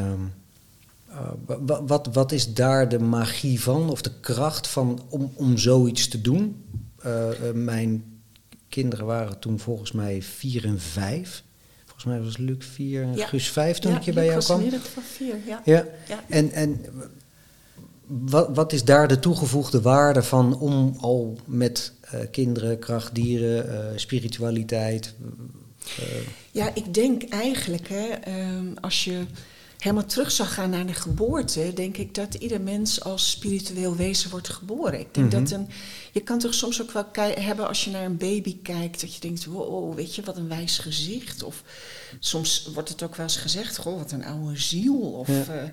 [1.66, 6.08] wa- wat, wat is daar de magie van, of de kracht van om, om zoiets
[6.08, 6.64] te doen?
[7.54, 8.04] Mijn
[8.68, 11.42] kinderen waren toen volgens mij vier en vijf.
[11.84, 13.26] Volgens mij was Luc 4 en Ja.
[13.26, 14.58] Guus 5 toen ja, ik hier bij Luc jou was kwam.
[14.58, 15.62] in ieder geval vier, ja.
[15.64, 16.20] Ja, Ja.
[16.28, 16.84] en, en
[18.10, 23.98] wat, wat is daar de toegevoegde waarde van om al met eh, kinderen, krachtdieren, eh,
[23.98, 25.14] spiritualiteit...
[25.98, 26.04] eh,
[26.50, 29.24] Ja, ik denk eigenlijk, hè, ehm, als je
[29.78, 34.30] helemaal terug zou gaan naar de geboorte, denk ik dat ieder mens als spiritueel wezen
[34.30, 35.00] wordt geboren.
[35.00, 35.42] Ik denk Mhm.
[35.42, 35.68] dat een,
[36.12, 37.04] je kan toch soms ook wel
[37.38, 40.48] hebben als je naar een baby kijkt, dat je denkt, wow, weet je, wat een
[40.48, 41.42] wijs gezicht.
[41.42, 41.62] Of
[42.18, 44.96] soms wordt het ook wel eens gezegd, goh, wat een oude ziel.
[45.00, 45.72] Of, Ja.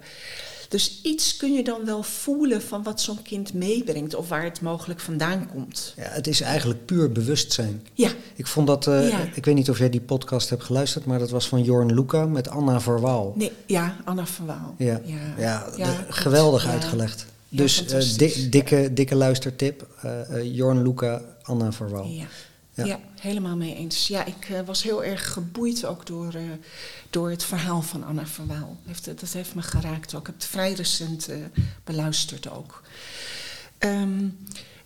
[0.67, 4.61] Dus iets kun je dan wel voelen van wat zo'n kind meebrengt of waar het
[4.61, 5.93] mogelijk vandaan komt.
[5.97, 7.87] ja, het is eigenlijk puur bewustzijn.
[7.93, 9.19] Ja, Ik vond dat, eh, Ja.
[9.33, 12.25] ik weet niet of jij die podcast hebt geluisterd, maar dat was van Jorn Luca
[12.25, 13.33] met Anna Verwaal.
[13.35, 14.75] nee, ja, Anna van Waal.
[14.77, 17.25] Ja, ja, ja, de- geweldig uitgelegd.
[17.49, 19.87] Ja, dus di- dikke, dikke luistertip.
[20.01, 22.05] eh, Jorn Luca, Anna Verwaal.
[22.73, 22.99] Ja.
[23.19, 24.07] Helemaal mee eens.
[24.07, 26.41] Ja, ik eh, was heel erg geboeid ook door, eh,
[27.09, 28.77] door het verhaal van Anna Verwaal.
[28.85, 30.19] Heeft, dat heeft me geraakt ook.
[30.19, 31.37] Ik heb het vrij recent eh,
[31.83, 32.81] beluisterd ook.
[33.77, 34.27] Ehm,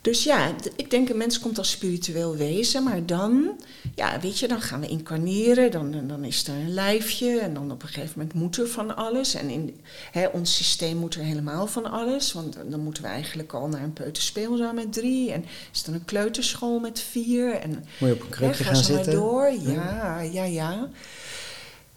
[0.02, 3.60] dus ja, ik denk een mens komt als spiritueel wezen, maar dan,
[3.96, 7.72] ja, weet je, dan gaan we incarneren, dan, dan is er een lijfje en dan
[7.72, 9.34] op een gegeven moment moet er van alles.
[9.34, 9.80] En in
[10.12, 13.84] hè, ons systeem moet er helemaal van alles, want dan moeten we eigenlijk al naar
[13.84, 18.22] een peuterspeelzaal met drie en is er een kleuterschool met vier en Moet je op
[18.22, 19.52] een krukje gaan zo maar door.
[19.60, 20.90] Ja, ja, ja.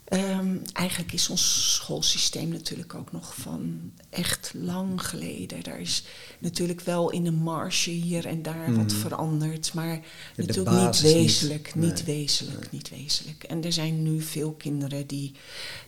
[0.05, 5.63] Ehm, eigenlijk is ons schoolsysteem natuurlijk ook nog van echt lang geleden.
[5.63, 6.05] Daar is
[6.39, 8.97] natuurlijk wel in de marge hier en daar wat Mhm.
[9.01, 10.01] veranderd, maar
[10.37, 12.17] natuurlijk niet wezenlijk, niet, Nee.
[12.17, 13.43] wezenlijk, niet wezenlijk.
[13.45, 15.33] En er zijn nu veel kinderen die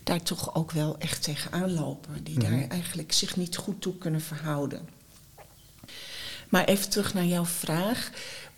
[0.03, 2.51] daar toch ook wel echt tegenaan lopen, die Mhm.
[2.51, 4.87] daar eigenlijk zich niet goed toe kunnen verhouden.
[6.49, 8.11] Maar even terug naar jouw vraag.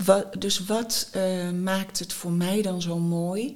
[0.06, 3.56] Wat, dus wat eh, maakt het voor mij dan zo mooi?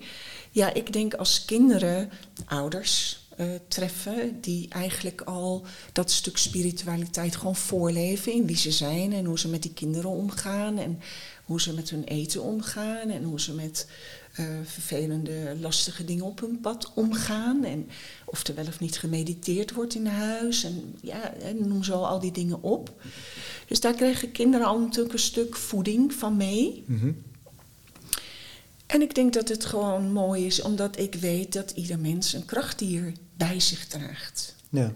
[0.54, 2.10] Ja, ik denk als kinderen
[2.46, 9.14] ouders eh, treffen die eigenlijk al dat stuk spiritualiteit gewoon voorleven in wie ze zijn
[9.14, 11.00] en hoe ze met die kinderen omgaan en
[11.46, 13.88] hoe ze met hun eten omgaan en hoe ze met
[14.34, 17.90] eh, vervelende, lastige dingen op hun pad omgaan en
[18.26, 22.20] of er wel of niet gemediteerd wordt in huis en ja, en noem zo al
[22.20, 23.02] die dingen op.
[23.68, 26.84] Dus daar krijgen kinderen al natuurlijk een stuk voeding van mee.
[26.88, 27.12] Mhm.
[28.86, 32.46] En ik denk dat het gewoon mooi is, omdat ik weet dat ieder mens een
[32.46, 34.56] krachtdier bij zich draagt.
[34.70, 34.92] Ja.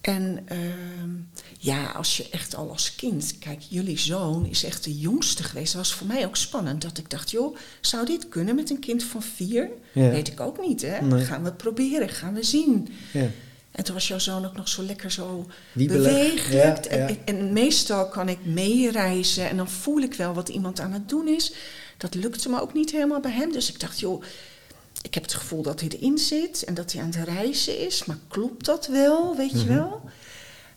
[0.00, 1.10] En ehm,
[1.58, 5.72] ja, als je echt al als kind, kijk, jullie zoon is echt de jongste geweest.
[5.72, 8.78] Dat was voor mij ook spannend, dat ik dacht, joh, zou dit kunnen met een
[8.78, 9.68] kind van vier?
[9.92, 10.10] Ja.
[10.10, 11.00] Weet ik ook niet, hè?
[11.00, 11.24] Nee.
[11.24, 12.88] Gaan we het proberen, gaan we zien.
[13.12, 13.30] Ja.
[13.70, 16.02] En toen was jouw zoon ook nog zo lekker zo Wiebelig.
[16.02, 16.84] bewegelijk.
[16.84, 17.06] Ja, ja.
[17.06, 21.08] En, en meestal kan ik meereizen en dan voel ik wel wat iemand aan het
[21.08, 21.52] doen is.
[22.00, 23.52] Dat lukte me ook niet helemaal bij hem.
[23.52, 24.22] Dus ik dacht, joh,
[25.02, 28.04] ik heb het gevoel dat hij erin zit en dat hij aan het reizen is.
[28.04, 29.68] Maar klopt dat wel, weet je Mhm.
[29.74, 30.00] wel?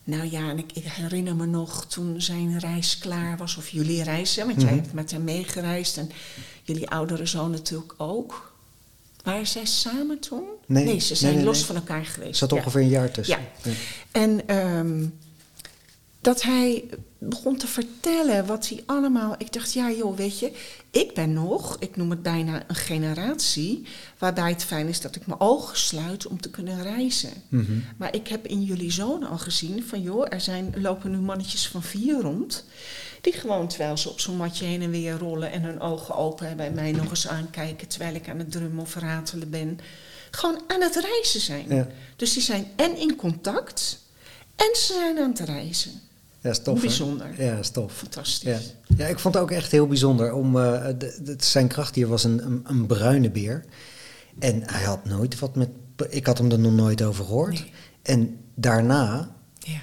[0.04, 4.04] Nou ja, en ik, ik herinner me nog toen zijn reis klaar was, of jullie
[4.04, 4.80] reis, hè, want jij Mhm.
[4.82, 6.10] hebt met hem meegereisd en
[6.64, 8.52] jullie oudere zoon natuurlijk ook.
[9.24, 10.44] Waren zij samen toen?
[10.66, 12.32] Nee, ze zijn nee, los van elkaar geweest.
[12.32, 12.56] Er zat Ja.
[12.58, 13.40] ongeveer een jaar tussen.
[13.64, 13.72] Ja.
[14.12, 15.06] En ehm,
[16.22, 16.84] dat hij
[17.30, 19.36] begon te vertellen wat hij allemaal.
[19.38, 20.52] Ik dacht, ja, joh, weet je,
[20.92, 23.86] ik ben nog, ik noem het bijna een generatie.
[24.18, 27.32] waarbij het fijn is dat ik mijn ogen sluit om te kunnen reizen.
[27.48, 27.80] Mhm.
[27.98, 31.68] Maar ik heb in jullie zoon al gezien van, joh, er zijn, lopen nu mannetjes
[31.68, 32.66] van vier rond.
[33.22, 35.52] die gewoon terwijl ze op zo'n matje heen en weer rollen.
[35.52, 37.88] en hun ogen open hebben en mij nog eens aankijken.
[37.88, 39.80] terwijl ik aan het drummen of ratelen ben.
[40.32, 41.66] gewoon aan het reizen zijn.
[41.70, 41.88] Ja.
[42.16, 44.02] Dus die zijn en in contact
[44.56, 46.02] en ze zijn aan het reizen.
[46.44, 46.76] Ja, tof.
[46.76, 46.82] Hè?
[46.82, 47.44] bijzonder.
[47.44, 47.94] Ja, tof.
[47.94, 48.74] Fantastisch.
[48.88, 48.96] Ja.
[48.98, 50.34] ja, ik vond het ook echt heel bijzonder.
[50.34, 53.66] Om, eh, de, de- zijn krachtdier was een, een, een bruine beer.
[54.40, 55.70] En hij had nooit wat met...
[56.10, 57.54] Ik had hem er nog nooit over gehoord.
[57.54, 57.72] Nee.
[58.02, 59.80] En daarna Ja.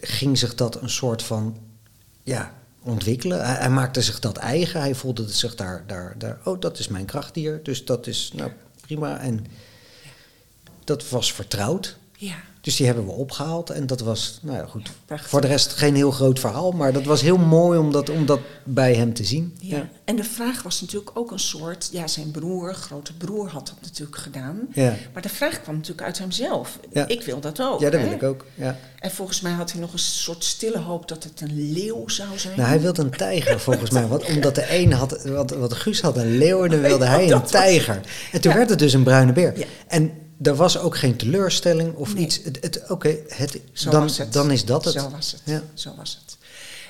[0.00, 1.56] ging zich dat een soort van...
[2.22, 3.44] Ja, ontwikkelen.
[3.46, 4.80] Hij, hij maakte zich dat eigen.
[4.80, 6.38] Hij voelde zich daar, daar, daar...
[6.44, 7.62] Oh, dat is mijn krachtdier.
[7.62, 9.18] Dus dat is nou, prima.
[9.18, 9.46] En
[10.84, 11.96] dat was vertrouwd.
[12.16, 12.34] Ja.
[12.66, 13.70] Dus die hebben we opgehaald.
[13.70, 14.90] En dat was, nou ja, goed.
[15.06, 16.72] Voor de rest geen heel groot verhaal.
[16.72, 19.56] Maar dat was heel mooi om dat, om dat bij hem te zien.
[19.60, 19.88] Ja.
[20.04, 23.76] En de vraag was natuurlijk ook een soort, ja, zijn broer, grote broer had dat
[23.82, 24.60] natuurlijk gedaan.
[24.72, 24.94] Ja.
[25.12, 26.78] Maar de vraag kwam natuurlijk uit hemzelf.
[26.92, 27.08] Ja.
[27.08, 27.80] Ik wil dat ook.
[27.80, 28.06] Ja, dat hè?
[28.06, 28.44] wil ik ook.
[28.54, 28.78] Ja.
[28.98, 32.38] En volgens mij had hij nog een soort stille hoop dat het een leeuw zou
[32.38, 32.56] zijn.
[32.56, 34.06] Nou, hij wilde een tijger volgens mij.
[34.06, 37.30] Want, omdat de een had, wat, wat Guus had een leeuw en dan wilde hij
[37.30, 38.00] een tijger.
[38.32, 39.58] En toen werd het dus een bruine beer.
[39.58, 39.66] Ja.
[39.88, 42.24] En er was ook geen teleurstelling of Nee.
[42.24, 42.40] iets.
[42.44, 44.32] Het, het, Oké, het, dan, het.
[44.32, 44.94] dan is dat het.
[44.94, 45.40] Zo was het.
[45.44, 45.62] Ja.
[45.74, 46.36] Zo was het.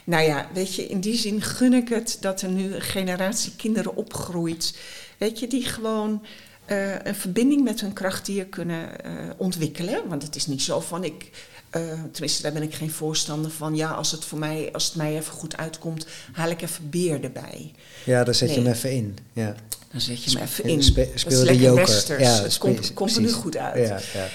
[0.05, 3.53] Nou ja, weet je, in die zin gun ik het dat er nu een generatie
[3.57, 4.79] kinderen opgroeit.
[5.19, 6.23] Weet je, die gewoon
[6.65, 10.09] eh, een verbinding met hun krachtdier kunnen eh, ontwikkelen.
[10.09, 11.31] Want het is niet zo van ik.
[11.71, 11.83] eh,
[12.13, 13.77] tenminste, daar ben ik geen voorstander van.
[13.77, 17.25] Ja, als het voor mij, als het mij even goed uitkomt, haal ik even beer
[17.25, 17.73] erbij.
[18.05, 19.19] Ja, daar zet je hem even in.
[19.33, 19.55] Ja.
[19.97, 20.83] Dan zet je hem even En in.
[20.83, 21.87] spe- dat speel is de lekker joker.
[21.87, 22.23] westers.
[22.23, 23.89] Ja, het komt, komt er nu goed uit.
[23.89, 24.29] Ja, ja.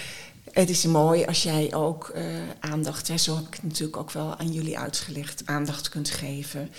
[0.52, 2.24] Het is mooi als jij ook eh,
[2.60, 6.70] aandacht, hè, zo heb ik het natuurlijk ook wel aan jullie uitgelegd, aandacht kunt geven.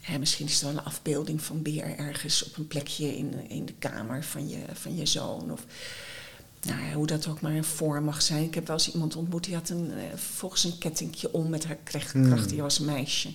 [0.00, 3.66] Hè, misschien is er wel een afbeelding van beer ergens op een plekje in, in
[3.66, 5.52] de kamer van je, van je zoon.
[5.52, 5.64] Of
[6.62, 8.42] nou ja, hoe dat ook maar een vorm mag zijn.
[8.44, 11.64] Ik heb wel eens iemand ontmoet die had een, eh, volgens een kettingje om met
[11.64, 12.12] haar kracht.
[12.12, 12.26] Hmm.
[12.26, 13.28] kracht die was een meisje.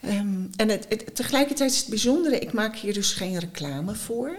[0.00, 4.36] Ehm, en het, het- tegelijkertijd is het bijzondere, ik maak hier dus geen reclame voor.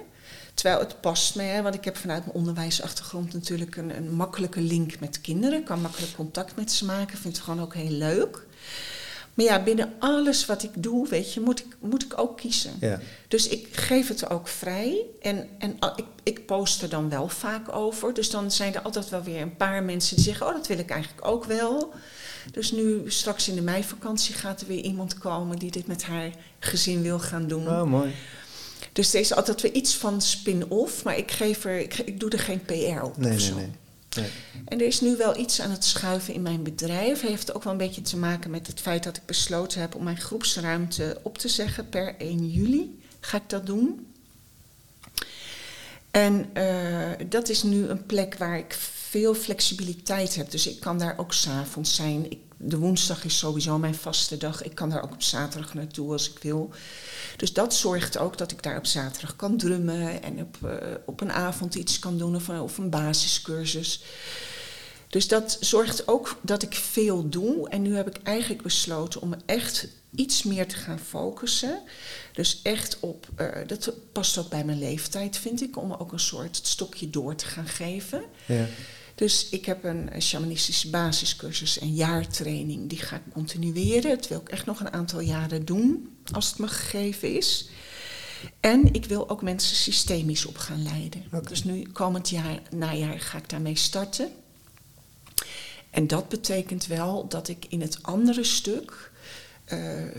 [0.53, 4.61] Terwijl het past me, hè, want ik heb vanuit mijn onderwijsachtergrond natuurlijk een, een makkelijke
[4.61, 5.59] link met kinderen.
[5.59, 8.45] Ik kan makkelijk contact met ze maken, vind het gewoon ook heel leuk.
[9.33, 12.71] Maar ja, binnen alles wat ik doe, weet je, moet ik, moet ik ook kiezen.
[12.79, 12.99] Ja.
[13.27, 15.01] Dus ik geef het ook vrij.
[15.21, 18.13] En, en ik, ik post er dan wel vaak over.
[18.13, 20.77] Dus dan zijn er altijd wel weer een paar mensen die zeggen: Oh, dat wil
[20.79, 21.93] ik eigenlijk ook wel.
[22.51, 26.31] Dus nu straks in de meivakantie gaat er weer iemand komen die dit met haar
[26.59, 27.67] gezin wil gaan doen.
[27.67, 28.13] Oh, mooi.
[28.93, 32.29] Dus er is altijd weer iets van spin-off, maar ik, geef er, ik, ik doe
[32.29, 33.17] er geen PR op.
[33.17, 33.67] Nee, nee.
[34.15, 34.29] nee.
[34.65, 37.21] En er is nu wel iets aan het schuiven in mijn bedrijf.
[37.21, 40.03] Heeft ook wel een beetje te maken met het feit dat ik besloten heb om
[40.03, 41.89] mijn groepsruimte op te zeggen.
[41.89, 44.07] Per 1 juli ga ik dat doen.
[46.11, 48.77] En eh, dat is nu een plek waar ik
[49.09, 50.51] veel flexibiliteit heb.
[50.51, 52.31] Dus ik kan daar ook s'avonds zijn.
[52.31, 54.63] Ik, de woensdag is sowieso mijn vaste dag.
[54.63, 56.69] Ik kan daar ook op zaterdag naartoe als ik wil.
[57.37, 61.21] Dus dat zorgt ook dat ik daar op zaterdag kan drummen en op, eh, op
[61.21, 64.01] een avond iets kan doen of een, of een basiscursus.
[65.07, 67.69] Dus dat zorgt ook dat ik veel doe.
[67.69, 71.81] En nu heb ik eigenlijk besloten om echt iets meer te gaan focussen.
[72.33, 76.19] Dus echt op, eh, dat past ook bij mijn leeftijd, vind ik, om ook een
[76.19, 78.23] soort stokje door te gaan geven.
[78.45, 78.65] Ja.
[79.19, 82.89] Dus ik heb een shamanistische basiscursus en jaartraining.
[82.89, 84.17] Die ga ik continueren.
[84.17, 87.69] Dat wil ik echt nog een aantal jaren doen, als het me gegeven is.
[88.59, 91.23] En ik wil ook mensen systemisch op gaan leiden.
[91.47, 94.31] Dus nu, komend jaar, najaar, ga ik daarmee starten.
[95.89, 99.11] En dat betekent wel dat ik in het andere stuk
[99.65, 100.13] eh, eh,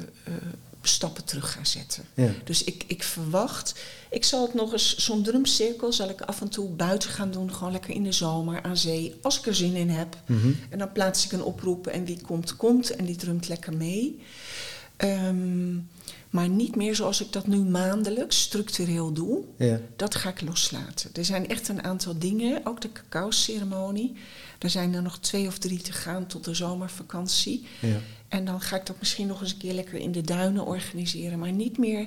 [0.82, 2.04] stappen terug ga zetten.
[2.14, 2.30] Ja.
[2.44, 3.74] Dus ik, ik verwacht,
[4.10, 7.54] ik zal het nog eens, zo'n drumcirkel zal ik af en toe buiten gaan doen,
[7.54, 10.16] gewoon lekker in de zomer aan zee, als ik er zin in heb.
[10.26, 10.52] Mhm.
[10.68, 14.20] En dan plaats ik een oproep en wie komt, komt en die drumt lekker mee.
[14.96, 15.74] Ehm,
[16.30, 19.42] maar niet meer zoals ik dat nu maandelijks structureel doe.
[19.56, 19.80] Ja.
[19.96, 21.10] Dat ga ik loslaten.
[21.12, 24.12] Er zijn echt een aantal dingen, ook de cacao-ceremonie.
[24.58, 27.66] Er zijn er nog twee of drie te gaan tot de zomervakantie.
[27.80, 27.96] Ja.
[28.30, 31.38] En dan ga ik dat misschien nog eens een keer lekker in de duinen organiseren.
[31.38, 32.06] Maar niet meer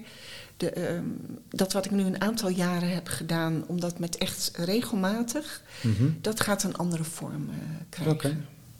[0.57, 1.03] de, ehm,
[1.49, 6.03] dat wat ik nu een aantal jaren heb gedaan, omdat met echt regelmatig, Mhm.
[6.21, 7.55] dat gaat een andere vorm eh,
[7.89, 8.13] krijgen.
[8.13, 8.37] Oké.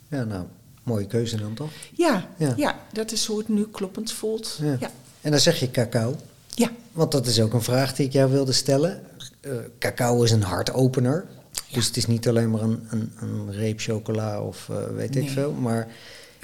[0.07, 0.45] Ja, nou,
[0.83, 1.69] mooie keuze dan toch?
[1.93, 2.53] Ja, Ja.
[2.57, 2.79] ja.
[2.91, 4.57] dat is hoe het nu kloppend voelt.
[4.61, 4.77] Ja.
[4.79, 4.89] Ja,
[5.21, 6.15] En dan zeg je cacao.
[6.55, 6.71] ja.
[6.91, 9.01] Want dat is ook een vraag die ik jou wilde stellen.
[9.41, 11.25] Eh, cacao is een hartopener.
[11.51, 11.61] Ja.
[11.75, 15.29] Dus het is niet alleen maar een, een, een reep chocola of eh, weet ik
[15.29, 15.51] veel.
[15.51, 15.87] Maar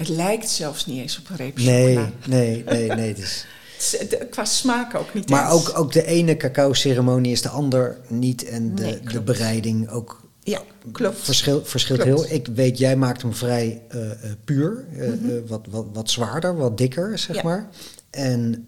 [0.00, 2.10] Het lijkt zelfs niet eens op een reep nee, chocola.
[2.26, 3.14] nee, nee, nee.
[3.14, 5.68] De- Qua smaak ook niet maar eens.
[5.68, 8.44] ook, ook de ene cacao-ceremonie is de ander niet.
[8.48, 10.60] En de, Nee, de bereiding ook Ja,
[10.92, 11.18] klopt.
[11.18, 12.24] verschil, verschilt Klopt.
[12.28, 12.36] heel.
[12.38, 14.84] Ik weet, jij maakt hem vrij eh, eh, puur.
[14.98, 15.46] eh, Mhm.
[15.46, 17.42] wat, wat, wat zwaarder, wat dikker, zeg Ja.
[17.42, 17.68] maar.
[18.10, 18.64] En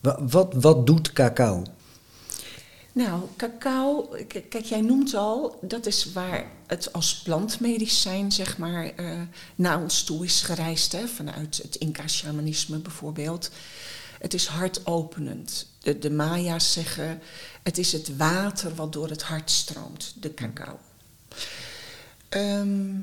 [0.00, 1.62] wa- wat, wat doet cacao?
[2.96, 9.20] Nou, cacao, kijk, jij noemt al, dat is waar het als plantmedicijn, zeg maar, eh,
[9.54, 13.50] naar ons toe is gereisd, hè, vanuit het Inca-shamanisme bijvoorbeeld.
[14.18, 15.66] Het is hartopenend.
[15.78, 17.22] De, de Maya's zeggen,
[17.62, 20.78] het is het water wat door het hart stroomt, de cacao.
[22.28, 22.98] Ehm,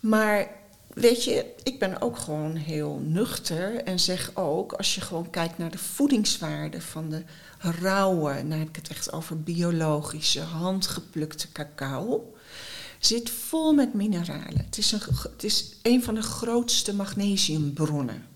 [0.00, 0.48] maar
[0.96, 5.58] weet je, ik ben ook gewoon heel nuchter en zeg ook, als je gewoon kijkt
[5.58, 7.22] naar de voedingswaarde van de
[7.58, 12.34] rauwe, nou heb ik het echt over biologische, handgeplukte cacao,
[12.98, 14.64] zit vol met mineralen.
[14.64, 15.00] Het is een,
[15.32, 18.26] het is een van de grootste magnesiumbronnen.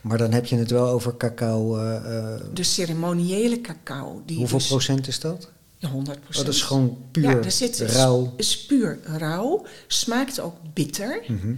[0.00, 1.76] Maar dan heb je het wel over cacao.
[1.78, 1.96] eh,
[2.34, 4.22] eh, De ceremoniële cacao.
[4.26, 5.50] Die hoeveel dus, procent is dat?
[5.84, 8.32] Ja, 100 Oh, dat is gewoon puur Ja, er zit, rauw.
[8.36, 9.66] Is, is puur rauw.
[9.86, 11.22] Smaakt ook bitter.
[11.26, 11.54] Mhm.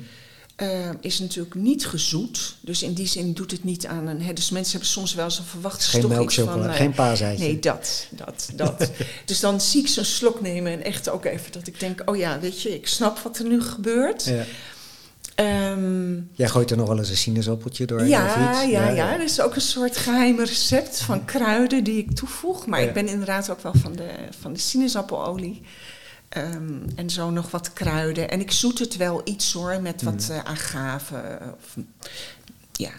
[0.57, 2.57] Eh, is natuurlijk niet gezoet.
[2.61, 4.23] Dus in die zin doet het niet aan een...
[4.23, 6.71] Hè, dus mensen hebben soms wel eens een verwacht Geen melkchocola, van...
[6.71, 7.45] eh, geen paaseitje.
[7.45, 8.91] Nee, dat, dat, dat.
[9.25, 12.03] dus dan zie ik zo'n slok nemen en echt ook even dat ik denk...
[12.05, 14.25] oh ja, weet je, ik snap wat er nu gebeurt.
[14.25, 14.45] Ja.
[15.37, 18.07] Ehm, Jij gooit er nog wel eens een sinaasappeltje door.
[18.07, 22.67] Ja, ja, ja, Dat is ook een soort geheim recept van kruiden die ik toevoeg.
[22.67, 24.11] Maar ik ben inderdaad ook wel van de,
[24.41, 25.63] van de sinaasappelelolie.
[26.29, 28.31] Ehm, en zo nog wat kruiden.
[28.31, 31.39] En ik zoet het wel iets hoor, met wat uh, agave.
[31.59, 31.77] Of,
[32.73, 32.91] ja.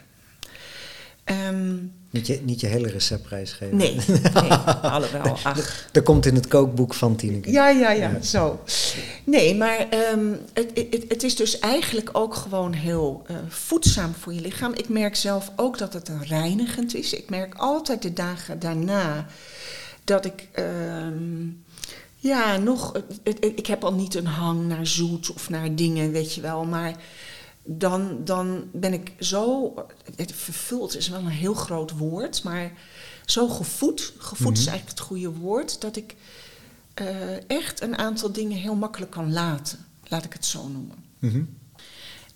[1.24, 1.76] Ehm,
[2.10, 3.78] niet, je, niet je hele receptprijs geven.
[3.78, 4.52] Nee, nee
[4.82, 5.38] alhoewel.
[5.44, 5.88] Ach.
[5.92, 7.52] Dat komt in het kookboek van Tineke.
[7.52, 8.60] Ja, ja, ja, zo.
[9.24, 14.34] Nee, maar ehm, het, het, het, is dus eigenlijk ook gewoon heel uh, voedzaam voor
[14.34, 14.74] je lichaam.
[14.74, 17.14] Ik merk zelf ook dat het reinigend is.
[17.14, 19.26] Ik merk altijd de dagen daarna
[20.04, 20.48] dat ik...
[22.20, 23.02] Ja, nog.
[23.40, 26.66] ik heb al niet een hang naar zoet of naar dingen, weet je wel.
[26.66, 26.96] Maar
[27.68, 29.74] dan, dan ben ik zo.
[30.16, 32.72] Het vervuld is wel een heel groot woord, maar
[33.26, 34.14] zo gevoed.
[34.18, 34.70] Gevoed is mhm.
[34.70, 35.82] eigenlijk het goede woord.
[35.82, 36.16] Dat ik
[37.02, 39.86] uh, echt een aantal dingen heel makkelijk kan laten.
[40.08, 40.96] Laat ik het zo noemen.
[41.20, 41.56] Mm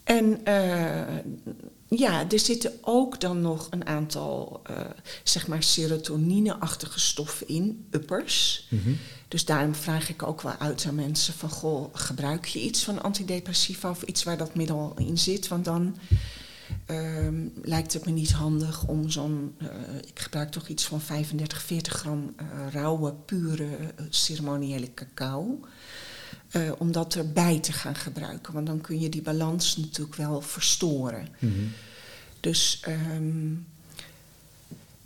[0.03, 1.17] En uh,
[1.88, 4.77] ja, er zitten ook dan nog een aantal, uh,
[5.23, 8.67] zeg maar, serotonine-achtige stoffen in, uppers.
[8.69, 8.97] Mm
[9.32, 13.01] Dus daarom vraag ik ook wel uit aan mensen van, goh, gebruik je iets van
[13.01, 15.47] antidepressiva of iets waar dat middel in zit?
[15.47, 15.97] Want dan
[16.88, 19.67] um, lijkt het me niet handig om zo'n, uh,
[20.07, 23.67] ik gebruik toch iets van 35, 40 gram uh, rauwe, pure,
[24.09, 25.59] ceremoniële cacao.
[26.51, 28.53] Uh, om dat erbij te gaan gebruiken.
[28.53, 31.27] Want dan kun je die balans natuurlijk wel verstoren.
[31.39, 31.53] Mhm.
[32.39, 33.67] Dus um,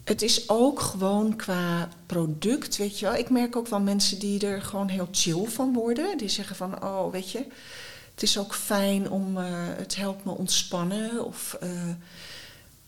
[0.05, 3.15] het is ook gewoon qua product, weet je wel.
[3.15, 6.17] Ik merk ook wel mensen die er gewoon heel chill van worden.
[6.17, 7.45] Die zeggen van, oh, weet je,
[8.13, 11.25] het is ook fijn om, uh, het helpt me ontspannen.
[11.25, 11.69] Of, uh,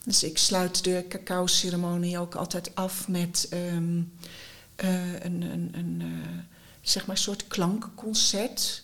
[0.04, 4.14] dus ik sluit de cacao-ceremonie ook altijd af met um,
[4.76, 6.04] een, een, een
[6.82, 8.84] zeg maar, soort klankenconcert.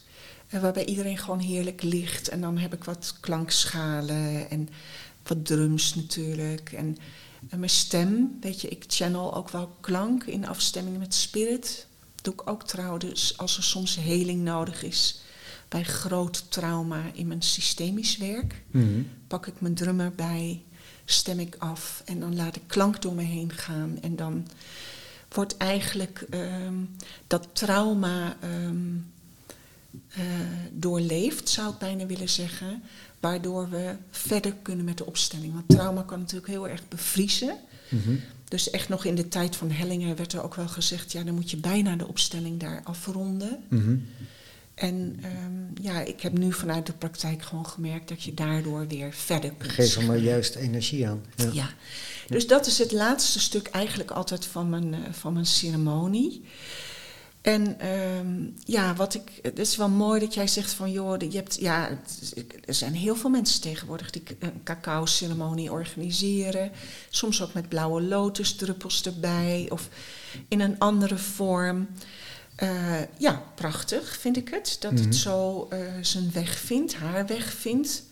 [0.49, 2.29] Uh, waarbij iedereen gewoon heerlijk ligt.
[2.29, 4.69] En dan heb ik wat klankschalen en
[5.23, 6.71] wat drums natuurlijk.
[6.71, 6.97] En,
[7.49, 11.87] en, mijn stem, weet je, ik channel ook wel klank in afstemming met spirit.
[12.15, 15.21] Dat doe ik ook trouwens als er soms heling nodig is.
[15.67, 19.01] Bij groot trauma in mijn systemisch werk mhm.
[19.27, 20.63] pak ik mijn drummer bij,
[21.05, 23.97] stem ik af en dan laat ik klank door me heen gaan.
[24.01, 24.47] En dan
[25.29, 26.75] wordt eigenlijk ehm,
[27.27, 29.11] dat trauma um,
[30.17, 30.23] uh,
[30.71, 32.83] doorleefd, zou ik bijna willen zeggen.
[33.23, 35.53] Waardoor we verder kunnen met de opstelling.
[35.53, 37.57] Want trauma kan natuurlijk heel erg bevriezen.
[37.89, 38.15] Mhm.
[38.47, 41.11] Dus echt nog in de tijd van hellingen werd er ook wel gezegd...
[41.11, 43.63] ja, dan moet je bijna de opstelling daar afronden.
[43.69, 43.97] Mhm.
[44.75, 49.13] En um, ja, ik heb nu vanuit de praktijk gewoon gemerkt dat je daardoor weer
[49.13, 49.71] verder kunt.
[49.71, 51.25] Geef er maar juist energie aan.
[51.35, 51.49] Ja.
[51.53, 51.69] ja.
[52.27, 56.43] dus dat is het laatste stuk eigenlijk altijd van mijn, uh, van mijn ceremonie.
[57.43, 61.37] En um, ja, wat ik, het is wel mooi dat jij zegt van joh, je
[61.37, 61.89] hebt, ja,
[62.65, 66.71] er zijn heel veel mensen tegenwoordig die een cacao-ceremonie organiseren.
[67.09, 69.89] Soms ook met blauwe lotusdruppels erbij of
[70.47, 71.87] in een andere vorm.
[72.63, 74.77] Uh, ja, prachtig vind ik het.
[74.79, 75.11] Dat het mhm.
[75.11, 78.03] zo uh, zijn weg vindt, haar weg vindt.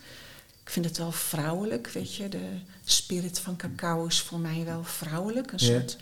[0.63, 2.29] Ik vind het wel vrouwelijk, weet je.
[2.29, 2.49] De
[2.83, 5.51] spirit van cacao is voor mij wel vrouwelijk.
[5.51, 5.97] Een soort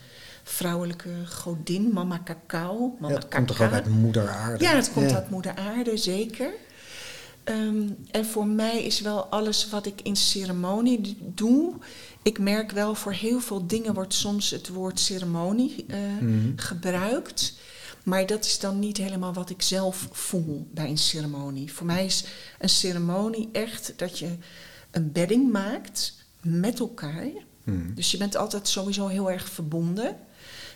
[0.50, 2.96] vrouwelijke godin, mama cacao.
[3.00, 4.64] Mama ja, het komt toch ook uit moeder aarde?
[4.64, 6.52] Ja, het komt uit moeder aarde, zeker.
[7.44, 11.72] Um, en voor mij is wel alles wat ik in ceremonie doe.
[12.22, 16.52] Ik merk wel, voor heel veel dingen wordt soms het woord ceremonie uh, mm.
[16.56, 17.58] gebruikt.
[18.04, 21.72] Maar dat is dan niet helemaal wat ik zelf voel bij een ceremonie.
[21.72, 22.24] Voor mij is
[22.58, 24.36] een ceremonie echt dat je
[24.90, 27.30] een bedding maakt met elkaar.
[27.64, 27.94] Mm.
[27.94, 30.16] Dus je bent altijd sowieso heel erg verbonden.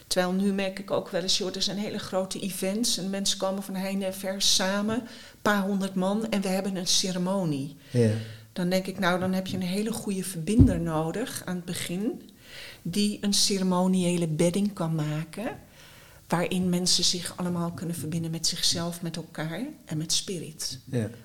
[0.07, 3.39] Terwijl nu merk ik ook wel eens, joh, er zijn hele grote events en mensen
[3.39, 7.77] komen van heinde en ver samen, een paar honderd man, en we hebben een ceremonie.
[8.53, 12.31] Dan denk ik, nou, dan heb je een hele goede verbinder nodig aan het begin,
[12.83, 15.59] die een ceremoniële bedding kan maken,
[16.29, 20.79] waarin mensen zich allemaal kunnen verbinden met zichzelf, met elkaar en met spirit.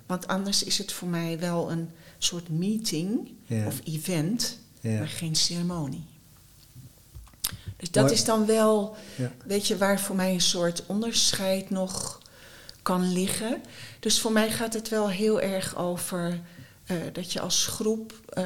[0.06, 3.32] Want anders is het voor mij wel een soort meeting
[3.66, 6.04] of event, maar geen ceremonie.
[7.80, 8.96] Dus dat is dan wel,
[9.46, 12.22] weet je, waar voor mij een soort onderscheid nog
[12.82, 13.62] kan liggen.
[14.00, 16.40] Dus voor mij gaat het wel heel erg over
[16.92, 18.44] uh, dat je als groep, uh,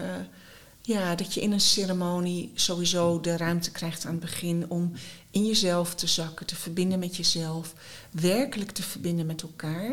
[0.82, 4.92] ja, dat je in een ceremonie sowieso de ruimte krijgt aan het begin om
[5.32, 7.74] in jezelf te zakken, te verbinden met jezelf,
[8.12, 9.92] werkelijk te verbinden met elkaar.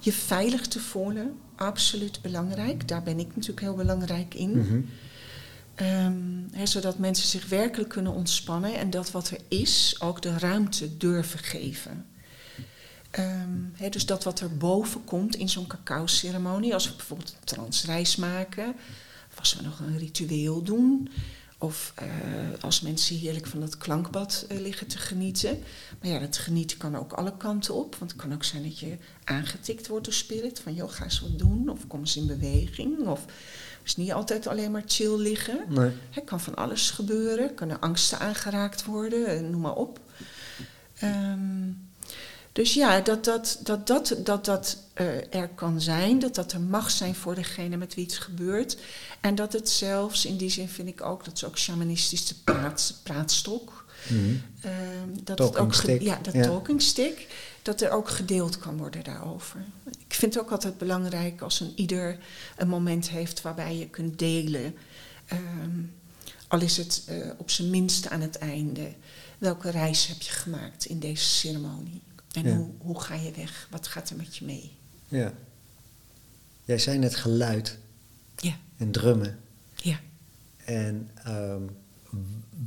[0.00, 2.88] Je veilig te voelen, absoluut belangrijk.
[2.88, 4.50] Daar ben ik natuurlijk heel belangrijk in.
[4.50, 4.88] Mm
[5.80, 10.96] Um, zodat mensen zich werkelijk kunnen ontspannen en dat wat er is ook de ruimte
[10.96, 12.06] durven geven.
[13.10, 18.16] Ehm, dus dat wat er boven komt in zo'n cacao-ceremonie, als we bijvoorbeeld een transreis
[18.16, 18.74] maken,
[19.30, 21.08] of als we nog een ritueel doen,
[21.62, 22.06] of eh,
[22.60, 25.58] als mensen heerlijk van dat klankbad eh, liggen te genieten.
[26.00, 27.96] Maar ja, dat genieten kan ook alle kanten op.
[27.96, 30.60] Want het kan ook zijn dat je aangetikt wordt door spirit.
[30.60, 31.68] Van joh, ga eens wat doen.
[31.68, 33.06] Of kom eens in beweging.
[33.06, 33.24] Of
[33.84, 35.58] is niet altijd alleen maar chill liggen.
[35.68, 35.90] Nee.
[36.10, 37.54] Het kan van alles gebeuren.
[37.54, 39.26] Kunnen angsten aangeraakt worden.
[39.26, 39.98] eh, Noem maar op.
[40.98, 41.70] Ehm,
[42.52, 46.60] dus ja, dat dat, dat, dat, dat, dat eh, er kan zijn, dat dat er
[46.60, 48.76] mag zijn voor degene met wie het gebeurt.
[49.20, 52.94] En dat het zelfs, in die zin vind ik ook, dat is ook shamanistische praat,
[53.02, 53.84] praatstok.
[54.08, 54.18] Mhm.
[54.60, 54.74] Ehm,
[55.24, 56.42] dat Talking het ook stick, Ja, dat ja.
[56.42, 57.26] talking stick.
[57.62, 59.64] Dat er ook gedeeld kan worden daarover.
[60.12, 62.18] Ik vind het ook altijd belangrijk als een ieder
[62.56, 64.74] een moment heeft waarbij je kunt delen.
[65.26, 65.80] Ehm,
[66.48, 68.92] al is het eh, op zijn minst aan het einde.
[69.38, 72.02] Welke reis heb je gemaakt in deze ceremonie?
[72.32, 72.56] En Ja.
[72.56, 73.68] hoe, hoe ga je weg?
[73.70, 74.72] Wat gaat er met je mee?
[75.08, 75.32] Ja.
[76.64, 77.78] Jij zei net geluid
[78.36, 79.38] Ja, en drummen.
[79.74, 80.00] ja.
[80.64, 81.62] En ehm,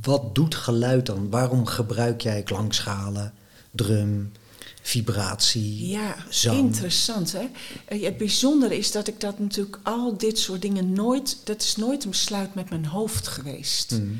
[0.02, 1.30] wat doet geluid dan?
[1.30, 3.34] Waarom gebruik jij klankschalen,
[3.72, 4.32] drum,
[4.86, 6.58] vibratie, Ja, zang?
[6.58, 7.50] interessant hè.
[7.86, 11.76] Eh, Het bijzondere is dat ik dat natuurlijk al dit soort dingen nooit, dat is
[11.76, 13.92] nooit een besluit met mijn hoofd geweest.
[13.92, 14.14] Mhm.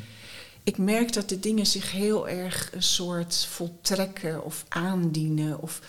[0.64, 5.62] Ik merk dat de dingen zich heel erg een soort voltrekken of aandienen.
[5.62, 5.80] Of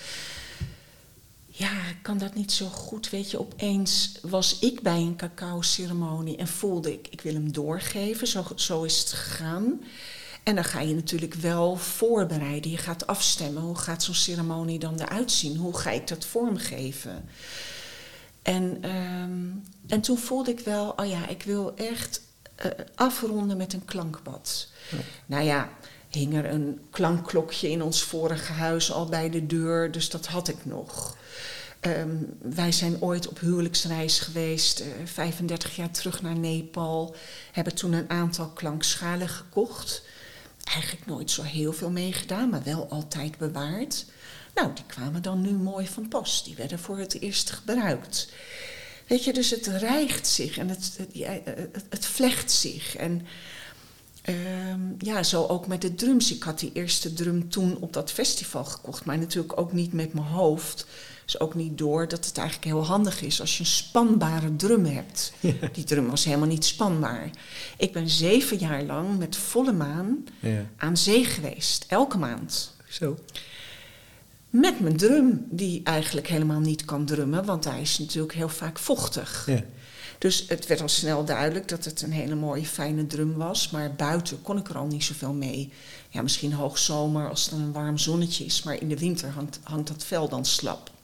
[1.47, 3.09] ja, ik kan dat niet zo goed.
[3.09, 8.27] Weet je, opeens was ik bij een cacao-ceremonie en voelde ik, ik wil hem doorgeven.
[8.27, 9.81] Zo, zo is het gegaan.
[10.47, 12.71] En dan ga je natuurlijk wel voorbereiden.
[12.71, 13.61] Je gaat afstemmen.
[13.61, 15.57] Hoe gaat zo'n ceremonie dan eruit zien?
[15.57, 17.29] Hoe ga ik dat vormgeven?
[18.41, 19.45] En, ehm,
[19.87, 22.21] en toen voelde ik wel, oh ja, ik wil echt
[22.55, 24.67] eh, afronden met een klankbad.
[25.25, 25.69] Nou ja,
[26.09, 30.47] hing er een klankklokje in ons vorige huis al bij de deur, dus dat had
[30.47, 31.17] ik nog.
[31.79, 37.15] Ehm, wij zijn ooit op huwelijksreis geweest, eh, 35 jaar terug naar Nepal.
[37.51, 40.03] Hebben toen een aantal klankschalen gekocht.
[40.73, 44.05] Eigenlijk nooit zo heel veel meegedaan, maar wel altijd bewaard.
[44.55, 46.43] Nou, die kwamen dan nu mooi van pas.
[46.43, 48.29] Die werden voor het eerst gebruikt.
[49.07, 52.95] Weet je, dus het rijgt zich en het, ja, het, het vlecht zich.
[52.95, 53.27] En
[54.21, 56.31] ehm, ja, zo ook met de drums.
[56.31, 60.13] Ik had die eerste drum toen op dat festival gekocht, maar natuurlijk ook niet met
[60.13, 60.85] mijn hoofd.
[61.27, 64.85] Dus ook niet door dat het eigenlijk heel handig is als je een spanbare drum
[64.85, 65.33] hebt.
[65.73, 67.29] Die drum was helemaal niet spanbaar.
[67.77, 70.65] Ik ben zeven jaar lang met volle maan Ja.
[70.77, 72.73] aan zee geweest, elke maand.
[72.89, 73.17] Zo.
[74.49, 78.79] Met mijn drum, die eigenlijk helemaal niet kan drummen, want hij is natuurlijk heel vaak
[78.79, 79.43] vochtig.
[79.45, 79.63] Ja.
[80.17, 83.69] Dus het werd al snel duidelijk dat het een hele mooie, fijne drum was.
[83.69, 85.71] Maar buiten kon ik er al niet zoveel mee.
[86.09, 89.59] Ja, misschien hoogzomer als het dan een warm zonnetje is, maar in de winter hangt,
[89.63, 90.95] hangt dat vel dan slap.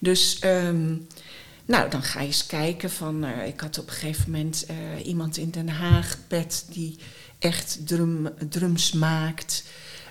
[0.00, 0.96] Dus, ehm,
[1.64, 3.24] nou, dan ga je eens kijken van...
[3.24, 6.96] eh, ik had op een gegeven moment eh, iemand in Den Haag, Pet, die
[7.38, 9.64] echt drum, drums maakt...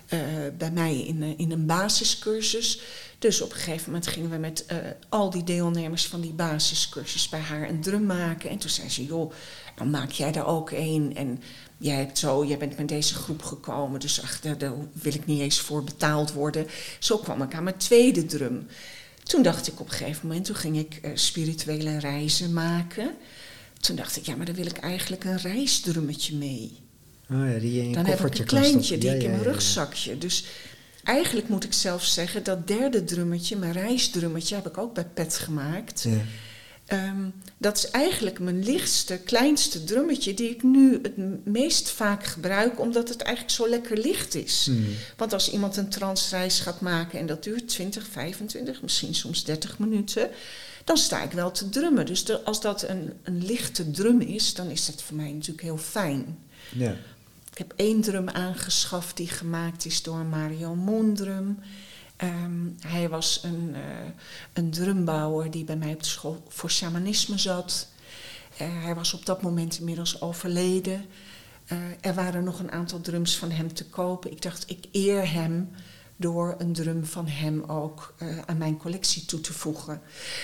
[0.06, 0.18] eh,
[0.58, 2.80] bij mij in, in een basiscursus.
[3.18, 4.66] Dus op een gegeven moment gingen we met
[5.08, 8.50] al die deelnemers van die basiscursus bij haar een drum maken.
[8.50, 9.32] En toen zei ze, joh,
[9.76, 11.12] dan maak jij er ook een.
[11.16, 11.42] En
[11.78, 15.40] jij, hebt zo, jij bent met deze groep gekomen, dus ach, daar wil ik niet
[15.40, 16.66] eens voor betaald worden.
[16.98, 18.66] Zo kwam ik aan mijn tweede drum.
[19.30, 23.10] Toen dacht ik op een gegeven moment, toen ging ik eh, spirituele reizen maken.
[23.80, 26.78] Toen dacht ik, ja, maar dan wil ik eigenlijk een reisdrummetje mee.
[27.30, 30.18] Oh ja, die in Dan heb ik een kleintje die Ja, ik in mijn rugzakje.
[30.18, 30.44] Dus
[31.04, 35.38] eigenlijk moet ik zelf zeggen, dat derde drummetje, mijn reisdrummetje, heb ik ook bij Pet
[35.38, 36.02] gemaakt.
[36.02, 36.22] Ja.
[36.90, 37.28] Ehm,
[37.58, 43.08] dat is eigenlijk mijn lichtste, kleinste drummetje die ik nu het meest vaak gebruik, omdat
[43.08, 44.62] het eigenlijk zo lekker licht is.
[44.66, 44.86] Hmm.
[45.16, 49.78] Want als iemand een transreis gaat maken en dat duurt 20, 25, misschien soms 30
[49.78, 50.30] minuten,
[50.84, 52.06] dan sta ik wel te drummen.
[52.06, 55.62] Dus de- als dat een, een lichte drum is, dan is dat voor mij natuurlijk
[55.62, 56.38] heel fijn.
[57.52, 61.58] Ik heb één drum aangeschaft die gemaakt is door Mario Mondrum.
[62.20, 63.80] Ehm, hij was een, eh,
[64.52, 67.88] een drumbouwer die bij mij op de school voor shamanisme zat.
[68.56, 71.06] Eh, hij was op dat moment inmiddels overleden.
[71.66, 74.30] Eh, er waren nog een aantal drums van hem te kopen.
[74.30, 75.70] Ik dacht, ik eer hem
[76.16, 78.14] door een drum van hem ook
[78.46, 80.00] aan mijn collectie toe te voegen.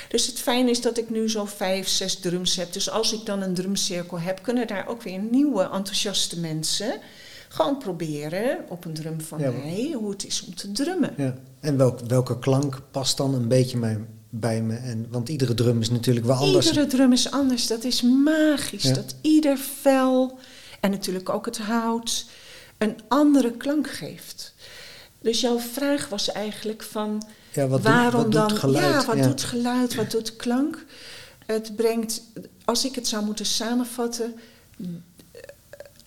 [0.08, 2.72] Dus het fijne is dat ik nu zo vijf, zes drums heb.
[2.72, 7.00] Dus als ik dan een drumcirkel heb, kunnen daar ook weer nieuwe enthousiaste mensen
[7.56, 11.14] gewoon proberen op een drum van Ja, mij hoe het is om te drummen.
[11.16, 11.34] Ja.
[11.60, 13.98] En welk, welke klank past dan een beetje bij,
[14.30, 14.76] bij me?
[14.76, 16.66] En, want iedere drum is natuurlijk wel anders.
[16.66, 17.66] Iedere drum is anders.
[17.66, 18.82] Dat is magisch.
[18.82, 18.94] Ja.
[18.94, 20.38] Dat ieder vel
[20.80, 22.26] en natuurlijk ook het hout
[22.78, 24.54] een andere klank geeft.
[25.20, 28.48] Dus jouw vraag was eigenlijk van Ja, wat, waarom doet, wat dan?
[28.48, 29.02] doet geluid?
[29.02, 29.94] Ja, wat doet geluid?
[29.94, 30.84] Wat doet klank?
[31.46, 32.22] Het brengt,
[32.64, 34.34] als ik het zou moeten samenvatten,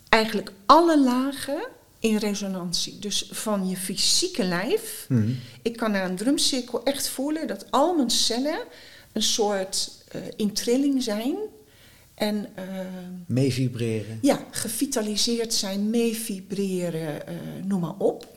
[0.10, 1.68] eigenlijk alle lagen
[2.00, 3.00] in resonantie.
[3.00, 5.06] Dus van je fysieke lijf.
[5.10, 5.30] Mhm.
[5.62, 8.60] Ik kan naar een drumcirkel echt voelen dat al mijn cellen
[9.12, 11.36] een soort eh, in trilling zijn.
[12.16, 12.64] En eh,
[13.26, 14.20] Mee vibreren.
[14.22, 17.36] ja, gevitaliseerd zijn, mee vibreren, eh,
[17.66, 18.28] noem maar op.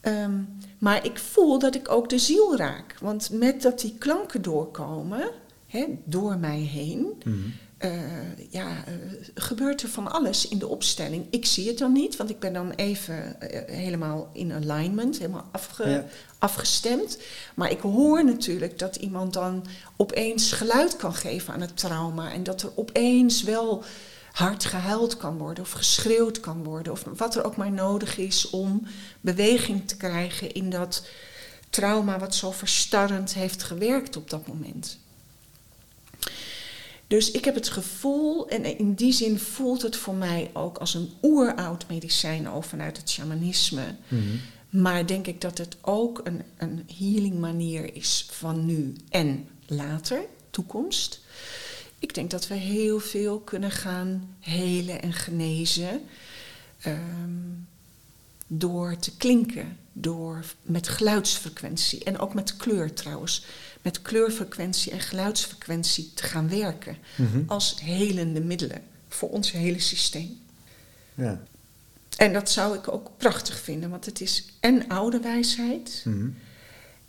[0.00, 0.32] Ehm,
[0.78, 2.96] maar ik voel dat ik ook de ziel raak.
[3.00, 5.30] Want met dat die klanken doorkomen,
[5.66, 7.36] hè, door mij heen, Mhm.
[7.78, 7.90] Eh,
[8.50, 8.94] ja, eh,
[9.34, 11.26] gebeurt er van alles in de opstelling.
[11.30, 15.48] Ik zie het dan niet, want ik ben dan even eh, helemaal in alignment, helemaal
[15.52, 16.04] afge- Ja.
[16.38, 17.18] afgestemd.
[17.54, 19.66] Maar ik hoor natuurlijk dat iemand dan
[19.96, 22.32] opeens geluid kan geven aan het trauma.
[22.32, 23.84] En dat er opeens wel
[24.32, 26.92] hard gehuild kan worden of geschreeuwd kan worden.
[26.92, 28.86] Of wat er ook maar nodig is om
[29.20, 31.06] beweging te krijgen in dat
[31.70, 34.98] trauma wat zo verstarrend heeft gewerkt op dat moment.
[37.08, 40.94] Dus ik heb het gevoel, en in die zin voelt het voor mij ook als
[40.94, 43.94] een oeroud medicijn al vanuit het shamanisme.
[44.08, 44.22] Mhm.
[44.70, 50.20] Maar denk ik dat het ook een, een healing manier is van nu en later,
[50.50, 51.20] toekomst.
[51.98, 56.00] Ik denk dat we heel veel kunnen gaan helen en genezen
[56.80, 57.40] ehm,
[58.46, 63.44] door te klinken, door met geluidsfrequentie en ook met kleur trouwens.
[63.82, 67.42] Met kleurfrequentie en geluidsfrequentie te gaan werken Mhm.
[67.46, 70.38] als helende middelen voor ons hele systeem.
[71.14, 71.40] Ja.
[72.16, 76.02] En dat zou ik ook prachtig vinden, want het is en oude wijsheid.
[76.04, 76.28] Mhm.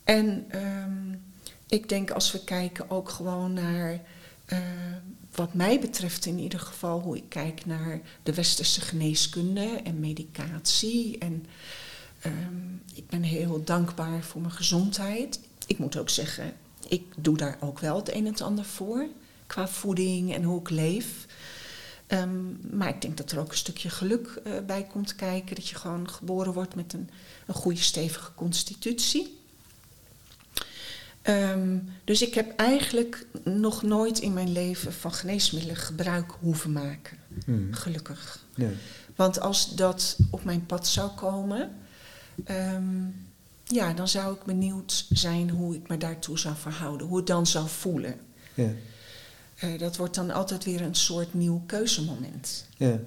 [0.04, 1.14] En ehm,
[1.68, 4.00] ik denk als we kijken ook gewoon naar,
[4.46, 4.58] eh,
[5.36, 11.18] wat mij betreft in ieder geval, hoe ik kijk naar de westerse geneeskunde en medicatie.
[11.18, 11.46] En
[12.20, 15.40] ehm, ik ben heel dankbaar voor mijn gezondheid.
[15.70, 16.54] Ik moet ook zeggen,
[16.88, 19.08] ik doe daar ook wel het een en het ander voor,
[19.48, 21.26] qua voeding en hoe ik leef.
[22.08, 25.56] Ehm, maar ik denk dat er ook een stukje geluk eh, bij komt kijken.
[25.56, 27.10] Dat je gewoon geboren wordt met een,
[27.46, 29.38] een goede stevige constitutie.
[31.22, 37.18] Ehm, dus ik heb eigenlijk nog nooit in mijn leven van geneesmiddelen gebruik hoeven maken.
[37.46, 37.74] Mhm.
[37.74, 38.46] Gelukkig.
[38.56, 38.70] Ja.
[39.16, 41.76] Want als dat op mijn pad zou komen,
[42.44, 43.06] ehm,
[43.74, 47.08] ja, dan zou ik benieuwd zijn hoe ik me daartoe zou verhouden.
[47.08, 48.16] Hoe het dan zou voelen.
[48.54, 48.70] Ja.
[49.56, 52.66] Eh, dat wordt dan altijd weer een soort nieuw keuzemoment.
[52.78, 53.00] Ja.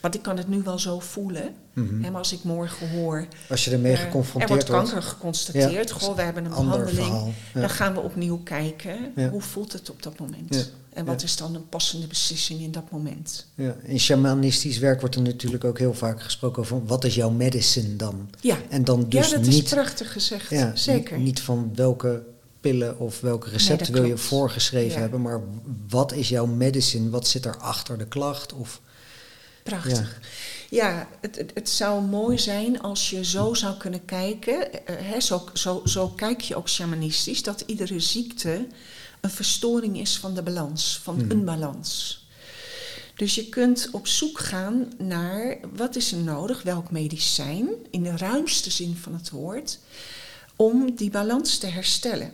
[0.00, 1.54] Want ik kan het nu wel zo voelen.
[1.74, 3.26] Hè, maar als ik morgen hoor.
[3.48, 4.90] Als je ermee eh, er geconfronteerd wordt wordt.
[4.90, 5.88] kanker geconstateerd.
[5.88, 5.94] Ja.
[5.94, 7.34] Goh, we hebben een Ander behandeling.
[7.54, 7.60] Ja.
[7.60, 9.12] Dan gaan we opnieuw kijken.
[9.30, 10.72] Hoe voelt het op dat moment?
[10.94, 11.26] En wat Ja.
[11.26, 13.46] is dan een passende beslissing in dat moment?
[13.54, 17.30] Ja, in shamanistisch werk wordt er natuurlijk ook heel vaak gesproken over wat is jouw
[17.30, 18.30] medicine dan?
[18.40, 20.50] Ja, En dan dus ja dat niet, is prachtig gezegd.
[20.50, 21.18] ja, Zeker.
[21.18, 22.22] niet van welke
[22.60, 25.00] pillen of welke recepten dat wil je voorgeschreven Ja.
[25.00, 25.40] hebben, maar
[25.88, 27.10] wat is jouw medicine?
[27.10, 28.52] Wat zit er achter de klacht?
[28.52, 28.80] Of,
[29.62, 30.20] Prachtig.
[30.70, 34.72] Ja, het, het, het zou mooi zijn als je zo zou kunnen kijken.
[34.86, 38.66] eh, hè, zo, zo, zo kijk je ook shamanistisch, dat iedere ziekte
[39.24, 41.30] een verstoring is van de balans, van Hmm.
[41.30, 42.22] een balans.
[43.16, 48.16] Dus je kunt op zoek gaan naar wat is er nodig, welk medicijn, in de
[48.16, 49.78] ruimste zin van het woord,
[50.56, 52.32] om die balans te herstellen.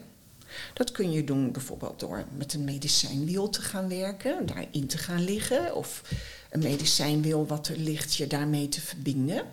[0.75, 5.25] Dat kun je doen bijvoorbeeld door met een medicijnwiel te gaan werken, daarin te gaan
[5.25, 5.75] liggen.
[5.75, 6.03] Of
[6.51, 9.45] een medicijnwiel wat er ligt, je daarmee te verbinden.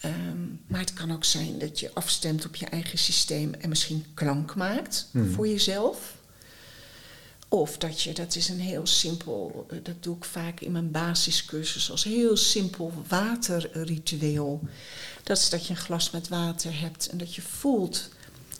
[0.00, 4.04] Ehm, maar het kan ook zijn dat je afstemt op je eigen systeem en misschien
[4.14, 5.30] klank maakt Hmm.
[5.32, 6.15] voor jezelf.
[7.60, 10.90] Of dat je, dat is een heel simpel, eh, dat doe ik vaak in mijn
[10.90, 14.60] basiscursus als heel simpel waterritueel.
[15.22, 18.08] Dat is dat je een glas met water hebt en dat je voelt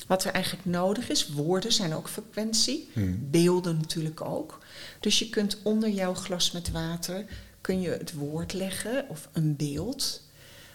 [0.07, 1.29] wat er eigenlijk nodig is.
[1.29, 3.27] Woorden zijn ook frequentie, Hmm.
[3.31, 4.59] beelden natuurlijk ook.
[5.01, 7.25] Dus je kunt onder jouw glas met water
[7.61, 10.23] kun je het woord leggen of een beeld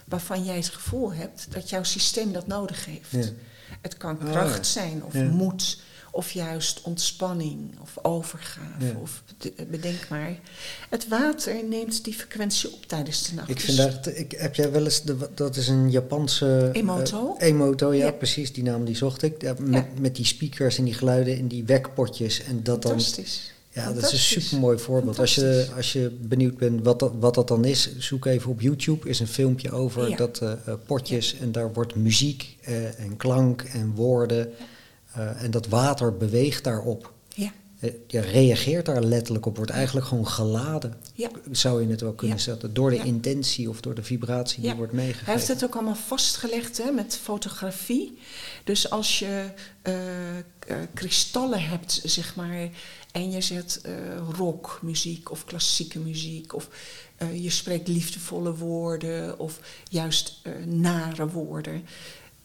[0.04, 3.10] waarvan jij het gevoel hebt dat jouw systeem dat nodig heeft.
[3.10, 3.32] Ja.
[3.80, 5.22] Het kan Oh, kracht zijn of Ja.
[5.22, 5.78] moed
[6.14, 8.92] of juist ontspanning of overgave Ja.
[9.02, 10.38] of de- bedenk maar.
[10.90, 13.48] Het water neemt die frequentie op tijdens de nacht.
[13.48, 16.68] ik Dus vind dat, ik, heb jij wel eens, de, dat is een Japanse...
[16.72, 17.36] Emoto?
[17.38, 18.10] eh, emoto, ja, Ja.
[18.12, 19.42] precies, die naam die zocht ik.
[19.42, 22.42] Ja, met, met die speakers en die geluiden in die wekpotjes.
[22.42, 23.52] En dat dan fantastisch.
[23.74, 25.18] Ja, dat is een super mooi voorbeeld.
[25.18, 28.60] Als je, als je benieuwd bent wat dat, wat dat dan is, zoek even op
[28.60, 29.08] YouTube.
[29.08, 30.16] is een filmpje over Ja.
[30.16, 32.56] dat eh, eh, potjes en daar wordt muziek
[32.98, 34.52] en klank en woorden.
[35.14, 37.12] En dat water beweegt daarop.
[37.34, 40.94] Ja, eh, ja, reageert daar letterlijk op, wordt eigenlijk gewoon geladen.
[41.14, 41.28] Ja.
[41.50, 42.42] Zou je het wel kunnen Ja.
[42.42, 42.74] zetten.
[42.74, 45.32] Door de intentie of door de vibratie die wordt Hij meegegeven.
[45.32, 48.18] heeft het ook allemaal vastgelegd hè, met fotografie.
[48.64, 49.44] Dus als je
[49.82, 50.42] eh, eh,
[50.94, 52.68] kristallen hebt, zeg maar,
[53.12, 53.92] en je zet eh,
[54.36, 56.68] rockmuziek of klassieke muziek, of
[57.16, 59.58] eh, je spreekt liefdevolle woorden of
[59.88, 61.84] juist eh, nare woorden,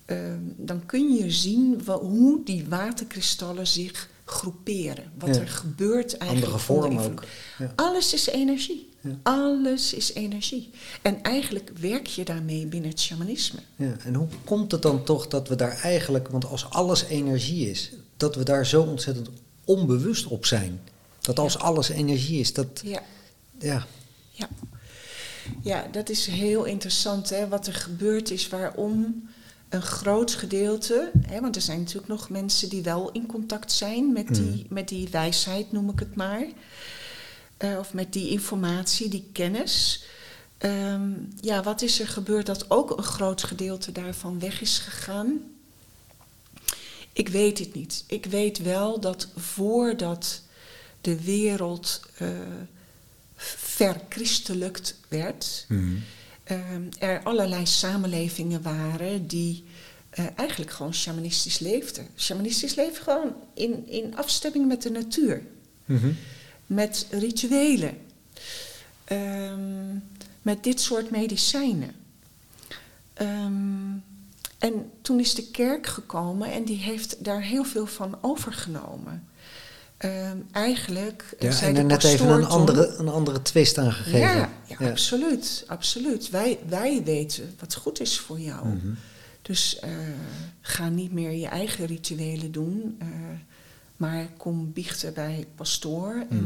[0.07, 0.17] eh,
[0.57, 5.11] dan kun je zien hoe die waterkristallen zich groeperen.
[5.19, 5.41] Wat Ja.
[5.41, 6.45] er gebeurt eigenlijk.
[6.51, 7.23] Andere vorm ook.
[7.57, 7.73] Ja.
[7.75, 8.89] Alles is energie.
[9.01, 9.17] Ja.
[9.23, 10.69] Alles is energie.
[11.01, 13.59] En eigenlijk werk je daarmee binnen het shamanisme.
[13.75, 17.69] Ja, en hoe komt het dan toch dat we daar eigenlijk, want als alles energie
[17.69, 19.29] is, dat we daar zo ontzettend
[19.65, 20.79] onbewust op zijn?
[21.21, 23.01] Dat als alles energie is, dat, Ja,
[23.59, 23.85] ja,
[24.31, 24.47] ja.
[25.61, 27.29] ja dat is heel interessant.
[27.29, 27.47] Hè?
[27.47, 29.29] Wat er gebeurd is, waarom
[29.69, 31.11] een groot gedeelte...
[31.27, 34.65] Hè, want er zijn natuurlijk nog mensen die wel in contact zijn met die, Mm.
[34.69, 36.47] met die wijsheid, noem ik het maar.
[37.57, 40.03] Eh, of met die informatie, die kennis.
[40.57, 41.09] Ehm,
[41.41, 45.41] ja, wat is er gebeurd dat ook een groot gedeelte daarvan weg is gegaan?
[47.13, 48.03] Ik weet het niet.
[48.07, 50.41] Ik weet wel dat voordat
[51.01, 52.27] de wereld eh
[53.39, 55.95] verchristelijkt werd, ehm,
[56.99, 59.63] er allerlei samenlevingen waren die
[60.09, 62.07] eh, eigenlijk gewoon shamanistisch leefden.
[62.15, 65.41] Shamanistisch leven gewoon in, in afstemming met de natuur,
[65.85, 66.11] Mhm.
[66.65, 67.97] met rituelen,
[69.03, 69.95] ehm,
[70.41, 71.91] met dit soort medicijnen.
[73.13, 73.95] Ehm,
[74.57, 79.26] en toen is de kerk gekomen en die heeft daar heel veel van overgenomen.
[79.97, 83.91] Ehm, eigenlijk ja zei en de er net even een andere, een andere twist aan
[83.93, 84.19] gegeven.
[84.19, 86.29] ja, ja, absoluut, absoluut.
[86.29, 88.67] Wij, wij weten wat goed is voor jou.
[88.67, 88.87] Mhm.
[89.41, 89.89] Dus eh,
[90.61, 93.07] ga niet meer je eigen rituelen doen, eh,
[93.97, 96.25] maar kom biechten bij pastoor.
[96.29, 96.37] En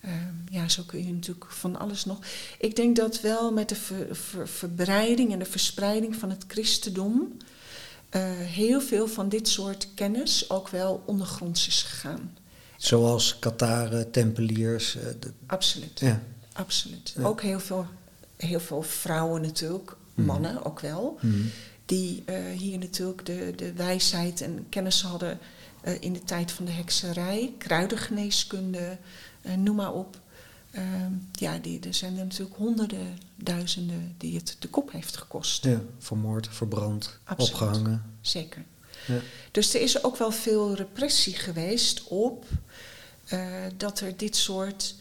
[0.00, 0.10] Mhm.
[0.10, 0.10] eh,
[0.50, 2.18] ja, zo kun je natuurlijk van alles nog.
[2.58, 7.36] Ik denk dat wel met de ver- ver- verbreiding en de verspreiding van het christendom
[8.08, 12.36] eh, heel veel van dit soort kennis ook wel ondergronds is gegaan.
[12.78, 14.96] Zoals Kataren, Tempeliers.
[14.96, 16.00] eh, de- Absoluut.
[16.00, 16.20] ja.
[16.52, 17.14] Absoluut.
[17.16, 17.22] Ja.
[17.24, 17.86] Ook heel veel,
[18.36, 20.26] heel veel vrouwen natuurlijk, Mhm.
[20.26, 21.40] mannen ook wel, Mhm.
[21.86, 25.38] die eh, hier natuurlijk de, de wijsheid en kennis hadden
[25.80, 28.98] eh, in de tijd van de hekserij, kruidengeneeskunde,
[29.42, 30.20] eh, noem maar op.
[30.70, 35.64] Ehm, ja, die, er zijn er natuurlijk honderden, duizenden die het de kop heeft gekost.
[35.64, 37.52] ja, vermoord, verbrand, Absoluut.
[37.52, 38.02] opgehangen.
[38.20, 38.64] Zeker.
[39.50, 42.44] Dus er is ook wel veel repressie geweest op
[43.24, 43.46] eh,
[43.76, 44.94] dat er dit soort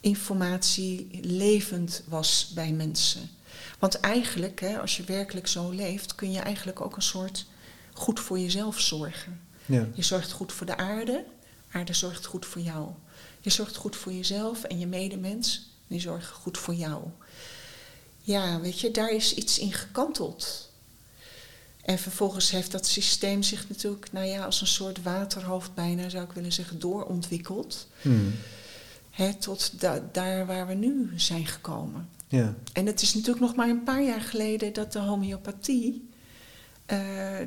[0.00, 3.30] informatie levend was bij mensen.
[3.78, 7.46] Want eigenlijk, hè, als je werkelijk zo leeft, kun je eigenlijk ook een soort
[7.92, 9.40] goed voor jezelf zorgen.
[9.66, 9.88] Ja.
[9.94, 11.24] Je zorgt goed voor de aarde,
[11.70, 12.88] aarde zorgt goed voor jou.
[13.40, 17.02] Je zorgt goed voor jezelf en je medemens, die zorgen goed voor jou.
[18.20, 20.69] Ja, weet je, daar is iets in gekanteld.
[21.90, 26.24] En vervolgens heeft dat systeem zich natuurlijk, nou ja, als een soort waterhoofd bijna zou
[26.24, 27.88] ik willen zeggen, doorontwikkeld.
[28.02, 28.14] Mhm.
[29.10, 32.08] Hè, tot da- daar waar we nu zijn gekomen.
[32.28, 32.54] ja.
[32.72, 36.08] En het is natuurlijk nog maar een paar jaar geleden dat de homeopathie,
[36.86, 36.98] eh,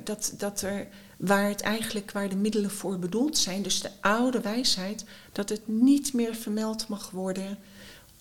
[0.03, 0.87] dat, dat er,
[1.17, 5.67] waar het eigenlijk, waar de middelen voor bedoeld zijn, dus de oude wijsheid, dat het
[5.67, 7.57] niet meer vermeld mag worden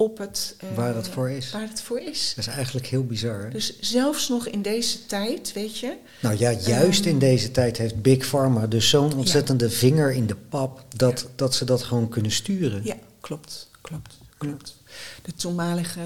[0.03, 0.55] op het...
[0.59, 1.51] eh, Waar het voor is.
[1.51, 2.33] Waar het voor is.
[2.37, 3.43] Dat is eigenlijk heel bizar.
[3.43, 3.49] Hè?
[3.51, 7.77] Dus zelfs nog in deze tijd, weet je, Nou ja, juist Ehm, in deze tijd
[7.79, 12.09] heeft Big Pharma dus zo'n ontzettende vinger in de pap dat, dat ze dat gewoon
[12.09, 12.85] kunnen sturen.
[12.85, 14.77] Ja, klopt, klopt, klopt.
[15.23, 16.01] De toenmalige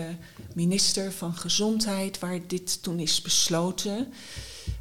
[0.55, 4.09] minister van Gezondheid, waar dit toen is besloten,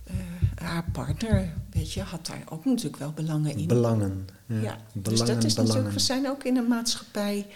[0.03, 0.13] eh,
[0.55, 3.68] haar partner, weet je, had daar ook natuurlijk wel belangen in.
[3.68, 4.28] Belangen.
[4.45, 4.55] Ja.
[4.61, 5.66] ja, Belangen, dus dat is belangen.
[5.66, 7.47] natuurlijk, we zijn ook in een maatschappij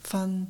[0.00, 0.48] van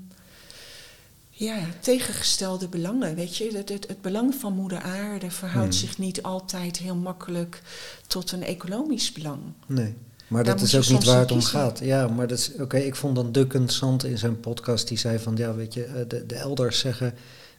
[1.38, 3.14] ja, tegengestelde belangen.
[3.14, 5.86] Weet je, het, het, het belang van moeder aarde verhoudt Hmm.
[5.88, 7.62] zich niet altijd heel makkelijk
[8.06, 9.38] tot een economisch belang.
[9.66, 9.94] Nee.
[10.28, 11.58] Maar Daar dat is ook niet waar het om kiezen.
[11.58, 11.78] gaat.
[11.78, 12.76] Ja, maar dat is oké.
[12.76, 15.94] ik vond dan Dukken Sant in zijn podcast die zei van ja, weet je, eh,
[16.08, 17.14] de, de elders zeggen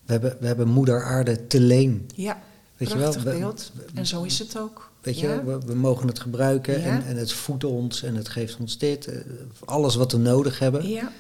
[0.06, 2.10] we hebben, we hebben moeder aarde te leen.
[2.16, 2.42] Ja,
[2.78, 3.04] Weet je wel?
[3.12, 3.72] prachtig We- beeld.
[3.94, 4.92] En zo is het ook.
[5.02, 5.44] Weet je, Ja.
[5.44, 6.86] we, we mogen het gebruiken Ja.
[6.86, 9.08] en, en het voedt ons en het geeft ons dit.
[9.08, 9.18] eh,
[9.66, 10.90] alles wat we nodig hebben.
[10.90, 11.12] Ja.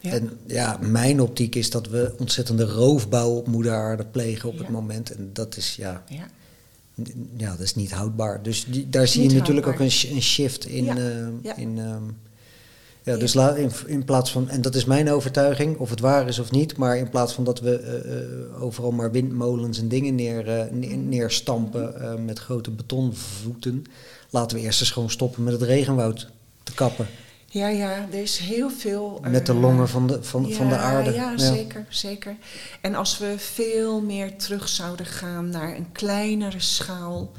[0.00, 0.10] Ja.
[0.10, 4.68] En ja, mijn optiek is dat we ontzettende roofbouw op moeder aarde plegen op het
[4.68, 5.10] moment.
[5.10, 6.04] En dat is ja,
[7.36, 7.50] ja.
[7.50, 8.42] dat is niet houdbaar.
[8.42, 9.88] Dus die, daar zie Niet je natuurlijk houdbaar.
[9.88, 10.84] ook een, een shift in.
[10.84, 12.02] Ja, eh, in ehm,
[13.02, 16.28] ja, dus la- in, in plaats van, en dat is mijn overtuiging, of het waar
[16.28, 19.88] is of niet, maar in plaats van dat we eh, eh, overal maar windmolens en
[19.88, 23.84] dingen neer, ne- neerstampen met grote betonvoeten,
[24.30, 26.28] laten we eerst eens gewoon stoppen met het regenwoud
[26.62, 27.06] te kappen.
[27.52, 29.20] Ja, ja, er is heel veel.
[29.28, 31.12] Met de eh, longen van de, van, van de aarde.
[31.12, 32.36] Ja, zeker, zeker.
[32.80, 37.32] En als we veel meer terug zouden gaan naar een kleinere schaal.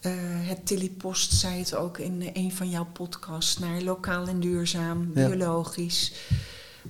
[0.00, 4.40] eh, het Tilly Post zei het ook in een van jouw podcasts, naar lokaal en
[4.40, 5.26] duurzaam, Ja.
[5.28, 6.12] biologisch.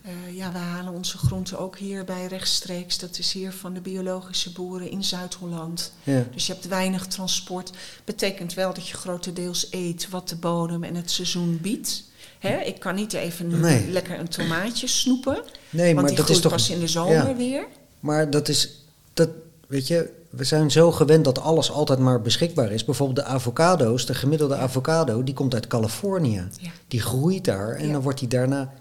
[0.03, 2.99] Eh, ja, we halen onze groenten ook hierbij rechtstreeks.
[2.99, 5.93] Dat is hier van de biologische boeren in Zuid-Holland.
[6.03, 6.25] Ja.
[6.33, 7.71] Dus je hebt weinig transport.
[8.05, 12.09] Betekent wel dat je grotendeels eet wat de bodem en het seizoen biedt.
[12.41, 13.91] Hè, ik kan niet even Nee.
[13.91, 15.43] lekker een tomaatje snoepen.
[15.71, 16.53] Nee, want maar die dat groeit is toch.
[16.53, 17.37] pas in de zomer ja.
[17.37, 17.67] weer.
[18.01, 18.85] Maar dat is.
[19.15, 19.29] Dat,
[19.67, 22.85] weet je, we zijn zo gewend dat alles altijd maar beschikbaar is.
[22.85, 26.49] Bijvoorbeeld de avocado's, de gemiddelde avocado, die komt uit Californië.
[26.61, 26.71] Ja.
[26.89, 27.93] Die groeit daar en Ja.
[27.93, 28.73] dan wordt die daarna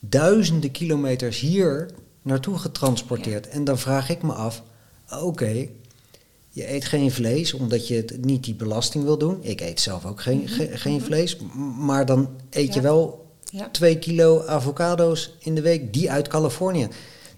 [0.00, 1.90] duizenden kilometers hier
[2.22, 3.48] naartoe getransporteerd.
[3.48, 4.62] En dan vraag ik me af:
[5.22, 5.66] oké,
[6.50, 9.38] je eet geen vlees omdat je het niet die belasting wil doen.
[9.42, 11.36] Ik eet zelf ook geen, ge- geen vlees.
[11.36, 13.68] M- Maar dan eet je wel Ja.
[13.70, 16.88] twee kilo avocado's in de week, die uit Californië.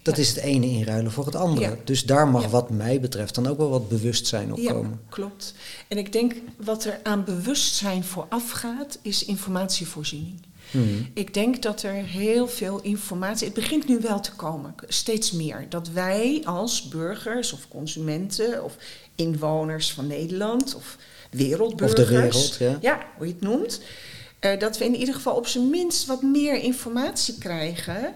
[0.01, 0.21] Dat Ja.
[0.21, 1.77] is het ene inruilen voor het andere.
[1.83, 4.99] Dus daar mag wat mij betreft dan ook wel wat bewustzijn op Ja, komen.
[5.09, 5.53] klopt.
[5.87, 10.41] En ik denk wat er aan bewustzijn vooraf gaat, is informatievoorziening.
[10.71, 10.83] Mhm.
[11.13, 13.45] Ik denk dat er heel veel informatie.
[13.45, 15.65] Het begint nu wel te komen, steeds meer.
[15.69, 18.75] Dat wij als burgers of consumenten of
[19.15, 20.97] inwoners van Nederland of
[21.31, 21.99] wereldburgers.
[21.99, 23.05] Of de wereld, ja.
[23.17, 23.81] hoe je het noemt.
[24.39, 28.15] eh, dat we in ieder geval op zijn minst wat meer informatie krijgen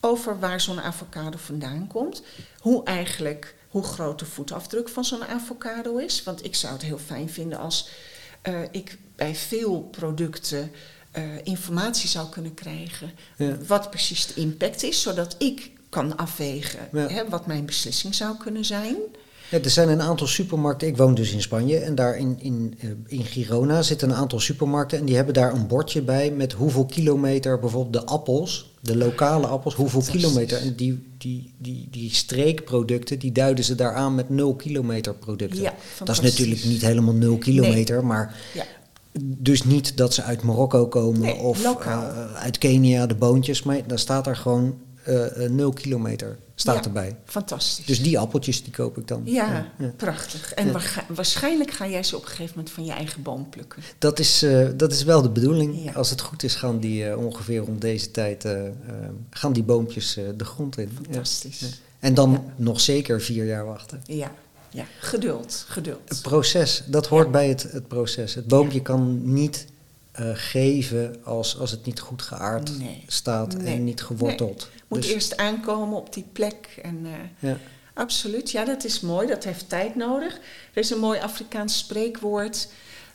[0.00, 2.22] over waar zo'n avocado vandaan komt.
[2.60, 6.22] Hoe eigenlijk, hoe groot de voetafdruk van zo'n avocado is.
[6.22, 7.88] Want ik zou het heel fijn vinden als
[8.42, 10.70] eh, ik bij veel producten
[11.10, 13.10] eh, informatie zou kunnen krijgen.
[13.36, 13.56] Ja.
[13.66, 17.08] Wat precies de impact is, zodat ik kan afwegen Ja.
[17.08, 18.96] hè, wat mijn beslissing zou kunnen zijn.
[19.50, 20.88] Ja, er zijn een aantal supermarkten.
[20.88, 24.40] Ik woon dus in Spanje en daar in, in, eh, in Girona zitten een aantal
[24.40, 24.98] supermarkten.
[24.98, 29.46] En die hebben daar een bordje bij met hoeveel kilometer bijvoorbeeld de appels, de lokale
[29.46, 30.58] appels, hoeveel kilometer.
[30.58, 35.60] En die, die, die, die streekproducten, die duiden ze daar aan met nul kilometer producten.
[35.62, 38.64] Ja, dat is natuurlijk niet helemaal nul kilometer, maar Ja.
[39.26, 43.62] dus niet dat ze uit Marokko komen Nee, of eh, uit Kenia, de boontjes.
[43.62, 44.74] Maar daar staat er gewoon
[45.04, 46.82] eh, nul kilometer staat Ja.
[46.84, 47.16] erbij.
[47.24, 47.86] Fantastisch.
[47.86, 49.22] Dus die appeltjes die koop ik dan.
[49.24, 49.92] ja, ja.
[49.96, 50.54] prachtig.
[50.54, 50.80] En Ja.
[51.08, 53.82] waarschijnlijk ga jij ze op een gegeven moment van je eigen boom plukken.
[53.98, 55.96] Dat is, eh, dat is wel de bedoeling.
[55.96, 58.60] Als het goed is, gaan die eh, ongeveer om deze tijd eh,
[59.30, 60.90] gaan die boompjes de grond in.
[61.02, 61.80] Fantastisch.
[61.98, 64.02] En dan nog zeker vier jaar wachten.
[64.06, 64.32] Ja,
[64.70, 64.84] ja.
[65.00, 66.18] geduld, Het geduld.
[66.22, 68.34] proces, dat hoort bij het, het proces.
[68.34, 69.66] Het boompje kan niet
[70.34, 73.02] geven als, als het niet goed geaard Nee.
[73.06, 73.74] staat Nee.
[73.74, 74.68] en niet geworteld.
[74.88, 76.78] Moet Dus, eerst aankomen op die plek.
[76.82, 77.56] En, eh, ja.
[77.94, 79.26] absoluut, ja, dat is mooi.
[79.26, 80.34] Dat heeft tijd nodig.
[80.72, 82.68] Er is een mooi Afrikaans spreekwoord.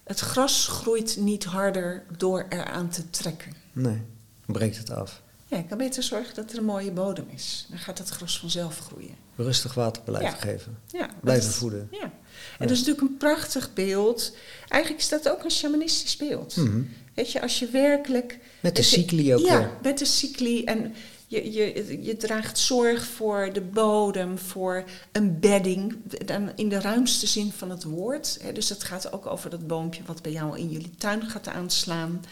[0.03, 3.53] Het gras groeit niet harder door eraan te trekken.
[3.73, 4.01] Nee,
[4.45, 5.21] breekt het af.
[5.47, 7.65] Ja, ik kan beter zorgen dat er een mooie bodem is.
[7.69, 9.15] Dan gaat het gras vanzelf groeien.
[9.35, 10.35] Rustig water blijven Ja.
[10.35, 10.77] geven.
[10.87, 11.87] Ja, Blijven is- voeden.
[11.91, 12.01] Ja.
[12.03, 14.35] En dat is natuurlijk een prachtig beeld.
[14.67, 16.55] Eigenlijk is dat ook een shamanistisch beeld.
[16.55, 16.81] Mhm.
[17.13, 18.39] Weet je, als je werkelijk...
[18.59, 20.63] Met de cycli ook Ja, met de cycli.
[20.63, 20.93] En
[21.31, 25.95] je, je, je draagt zorg voor de bodem, voor een bedding.
[26.25, 28.39] Dan in de ruimste zin van het woord.
[28.53, 32.23] Dus dat gaat ook over dat boompje wat bij jou in jullie tuin gaat aanslaan.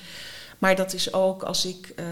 [0.57, 2.05] Maar dat is ook als ik eh,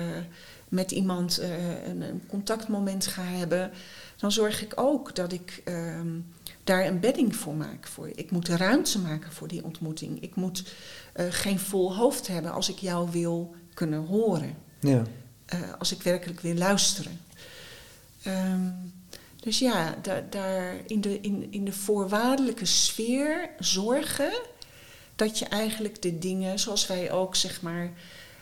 [0.69, 3.71] met iemand eh, een, een contactmoment ga hebben...
[4.17, 6.19] dan zorg ik ook dat ik ehm,
[6.63, 7.87] daar een bedding voor maak.
[7.87, 8.09] Voor.
[8.15, 10.21] Ik moet ruimte maken voor die ontmoeting.
[10.21, 10.73] Ik moet
[11.13, 14.55] eh, geen vol hoofd hebben als ik jou wil kunnen horen.
[14.79, 15.03] Ja.
[15.47, 17.19] Eh, als ik werkelijk wil luisteren.
[18.23, 18.69] Ehm,
[19.39, 24.31] dus ja, daar, daar in, de, in, in de voorwaardelijke sfeer zorgen
[25.15, 27.91] dat je eigenlijk de dingen, zoals wij ook zeg maar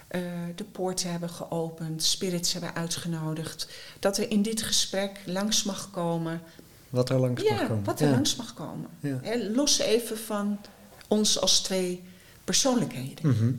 [0.08, 0.22] eh,
[0.56, 3.68] de poorten hebben geopend, spirits hebben uitgenodigd,
[4.00, 6.42] dat er in dit gesprek langs mag komen.
[6.90, 7.84] Wat er langs mag Ja, komen.
[7.84, 8.12] wat er Ja.
[8.14, 8.90] langs mag komen.
[9.00, 9.20] Ja.
[9.54, 10.60] Los even van
[11.08, 12.04] ons als twee
[12.44, 13.30] persoonlijkheden.
[13.30, 13.52] Mhm.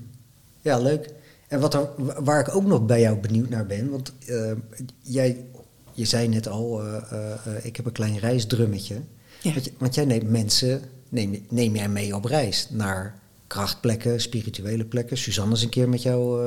[0.61, 1.11] Ja, leuk.
[1.57, 1.88] En wat er,
[2.24, 4.52] waar ik ook nog bij jou benieuwd naar ben, want eh,
[5.00, 5.44] jij,
[5.92, 9.00] je zei net al, eh, eh, ik heb een klein reisdrummetje.
[9.42, 9.52] Ja.
[9.52, 15.18] Want, want jij neemt mensen, neem, neem jij mee op reis naar krachtplekken, spirituele plekken.
[15.18, 16.40] Suzanne is een keer met jou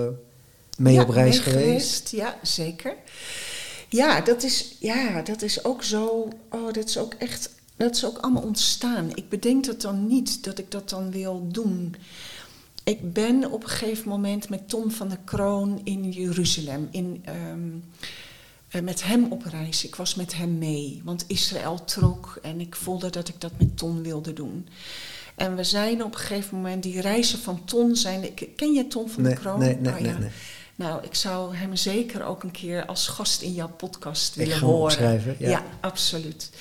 [0.77, 2.09] mee Ja, op reis mee geweest.
[2.09, 2.95] Ja, zeker.
[3.87, 6.27] Ja, dat is, ja, dat is ook zo.
[6.49, 7.49] Oh, dat is ook echt.
[7.75, 9.09] Dat is ook allemaal ontstaan.
[9.13, 11.95] Ik bedenk dat dan niet dat ik dat dan wil doen.
[12.89, 16.87] Ik ben op een gegeven moment met Tom van der Kroon in Jeruzalem.
[16.91, 17.69] In, ehm,
[18.69, 19.85] eh, met hem op reis.
[19.85, 21.01] Ik was met hem mee.
[21.03, 24.67] Want Israël trok en ik voelde dat ik dat met Ton wilde doen.
[25.35, 28.33] En we zijn op een gegeven moment, die reizen van Ton zijn.
[28.55, 29.59] Ken je Ton van Nee, der Kroon?
[29.59, 30.17] nee, nee, Oh, nee, ja.
[30.17, 30.29] nee.
[30.75, 34.57] Nou, ik zou hem zeker ook een keer als gast in jouw podcast Ik willen
[34.59, 34.81] ga horen.
[34.83, 35.63] opschrijven, ja.
[35.79, 36.51] absoluut.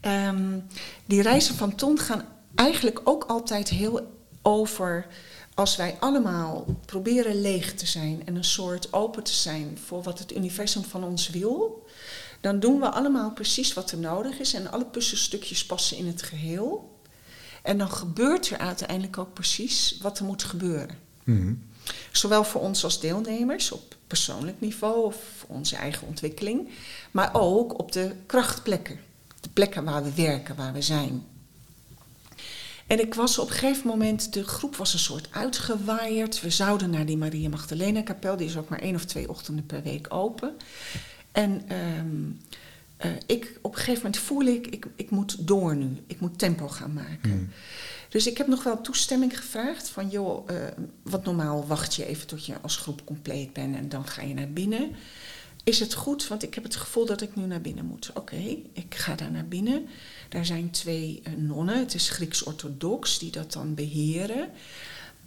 [0.00, 0.58] Ehm,
[1.06, 4.12] die reizen van Ton gaan eigenlijk ook altijd heel
[4.42, 5.06] over
[5.54, 10.18] als wij allemaal proberen leeg te zijn en een soort open te zijn voor wat
[10.18, 11.86] het universum van ons wil,
[12.40, 16.22] dan doen we allemaal precies wat er nodig is en alle puzzelstukjes passen in het
[16.22, 16.98] geheel.
[17.62, 20.98] En dan gebeurt er uiteindelijk ook precies wat er moet gebeuren.
[21.24, 21.54] Mhm.
[22.12, 26.68] Zowel voor ons als deelnemers op persoonlijk niveau of onze eigen ontwikkeling,
[27.10, 29.00] maar ook op de krachtplekken.
[29.40, 31.26] De plekken waar we werken, waar we zijn.
[32.86, 36.40] En ik was op een gegeven moment, de groep was een soort uitgewaaierd.
[36.40, 39.66] We zouden naar die Maria Magdalena kapel, die is ook maar één of twee ochtenden
[39.66, 40.56] per week open.
[41.32, 42.16] En ehm,
[42.96, 45.96] eh, ik, op een gegeven moment voel ik, ik, ik moet door nu.
[46.06, 47.30] Ik moet tempo gaan maken.
[47.30, 47.44] Mhm.
[48.08, 50.56] Dus ik heb nog wel toestemming gevraagd van joh, eh,
[51.02, 54.34] wat normaal wacht je even tot je als groep compleet bent en dan ga je
[54.34, 54.90] naar binnen.
[55.64, 56.28] Is het goed?
[56.28, 58.10] Want ik heb het gevoel dat ik nu naar binnen moet.
[58.14, 59.86] Oké, ik ga daar naar binnen.
[60.28, 64.48] Daar zijn twee eh, nonnen, het is Grieks-orthodox, die dat dan beheren.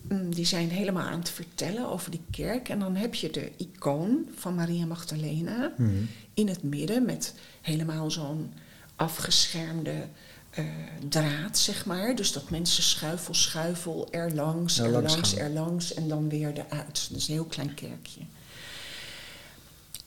[0.09, 2.69] Mm, Die zijn helemaal aan het vertellen over die kerk.
[2.69, 5.91] En dan heb je de icoon van Maria Magdalena Mhm.
[6.33, 8.53] in het midden met helemaal zo'n
[8.95, 10.07] afgeschermde
[10.49, 10.65] eh,
[11.09, 12.15] draad, zeg maar.
[12.15, 15.39] Dus dat mensen schuifel, schuifel, erlangs, Er langs erlangs, gaan.
[15.39, 17.07] erlangs en dan weer eruit.
[17.09, 18.19] Dat is een heel klein kerkje.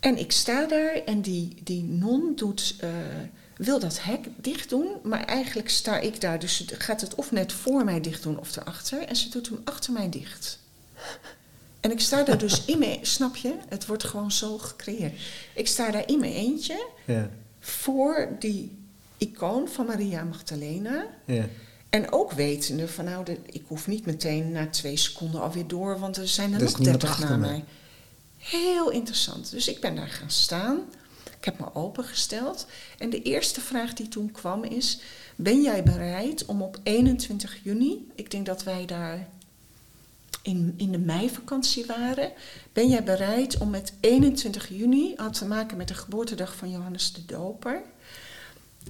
[0.01, 2.89] En ik sta daar en die, die non doet, eh,
[3.57, 6.39] wil dat hek dicht doen, maar eigenlijk sta ik daar.
[6.39, 9.03] Dus ze gaat het of net voor mij dicht doen of erachter.
[9.03, 10.59] En ze doet hem achter mij dicht.
[11.81, 13.55] En ik sta daar dus in mijn, snap je?
[13.69, 15.21] Het wordt gewoon zo gecreëerd.
[15.55, 17.31] Ik sta daar in mijn eentje Ja,
[17.61, 18.79] voor die
[19.19, 21.07] icoon van Maria Magdalena.
[21.25, 21.49] ja.
[21.91, 25.99] En ook wetende van nou, de, ik hoef niet meteen na twee seconden alweer door,
[25.99, 27.65] want er zijn er nog dertig na mij.
[28.51, 29.51] Heel interessant.
[29.51, 30.79] Dus ik ben daar gaan staan.
[31.39, 32.67] Ik heb me opengesteld.
[32.99, 35.01] En de eerste vraag die toen kwam is:
[35.37, 39.29] Ben jij bereid om op 21 juni, ik denk dat wij daar
[40.43, 42.33] in, in de meivakantie waren,
[42.73, 47.13] ben jij bereid om met 21 juni, had te maken met de geboortedag van Johannes
[47.13, 47.83] de Doper,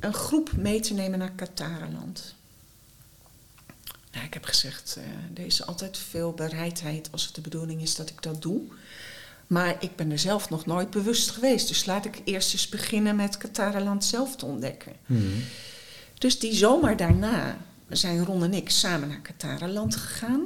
[0.01, 2.35] een groep mee te nemen naar Katarenland?
[4.13, 5.05] Nou, ik heb gezegd, eh,
[5.41, 8.63] er is altijd veel bereidheid als het de bedoeling is dat ik dat doe.
[9.51, 11.69] Maar ik ben er zelf nog nooit bewust geweest.
[11.69, 14.93] Dus laat ik eerst eens beginnen met Katarenland zelf te ontdekken.
[15.07, 15.23] Mhm.
[16.19, 17.57] Dus die zomer daarna
[17.89, 20.41] zijn Ron en ik samen naar Katarenland gegaan.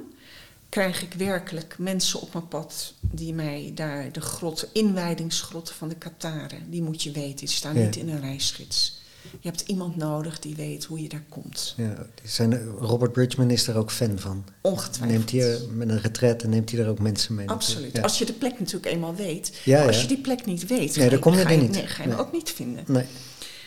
[0.68, 5.94] Krijg ik werkelijk mensen op mijn pad die mij daar de grot, inwijdingsgrotten van de
[5.96, 7.84] Kataren, die moet je weten, die staan Ja.
[7.84, 9.02] niet in een reisgids.
[9.30, 11.74] Je hebt iemand nodig die weet hoe je daar komt.
[11.76, 14.44] Ja, zijn, Robert Bridgman is er ook fan van.
[14.60, 15.10] Ongetwijfeld.
[15.18, 17.50] Neemt hij er, met een retret en neemt hij er ook mensen mee.
[17.50, 17.96] Absoluut.
[17.96, 18.02] Ja.
[18.02, 19.60] Als je de plek natuurlijk eenmaal weet.
[19.64, 21.56] Ja, maar als je die plek niet weet, Nee, ga dan kom je ga er
[21.58, 21.70] niet.
[21.70, 22.84] Nee, ga je hem ook niet vinden.
[22.86, 23.04] Nee.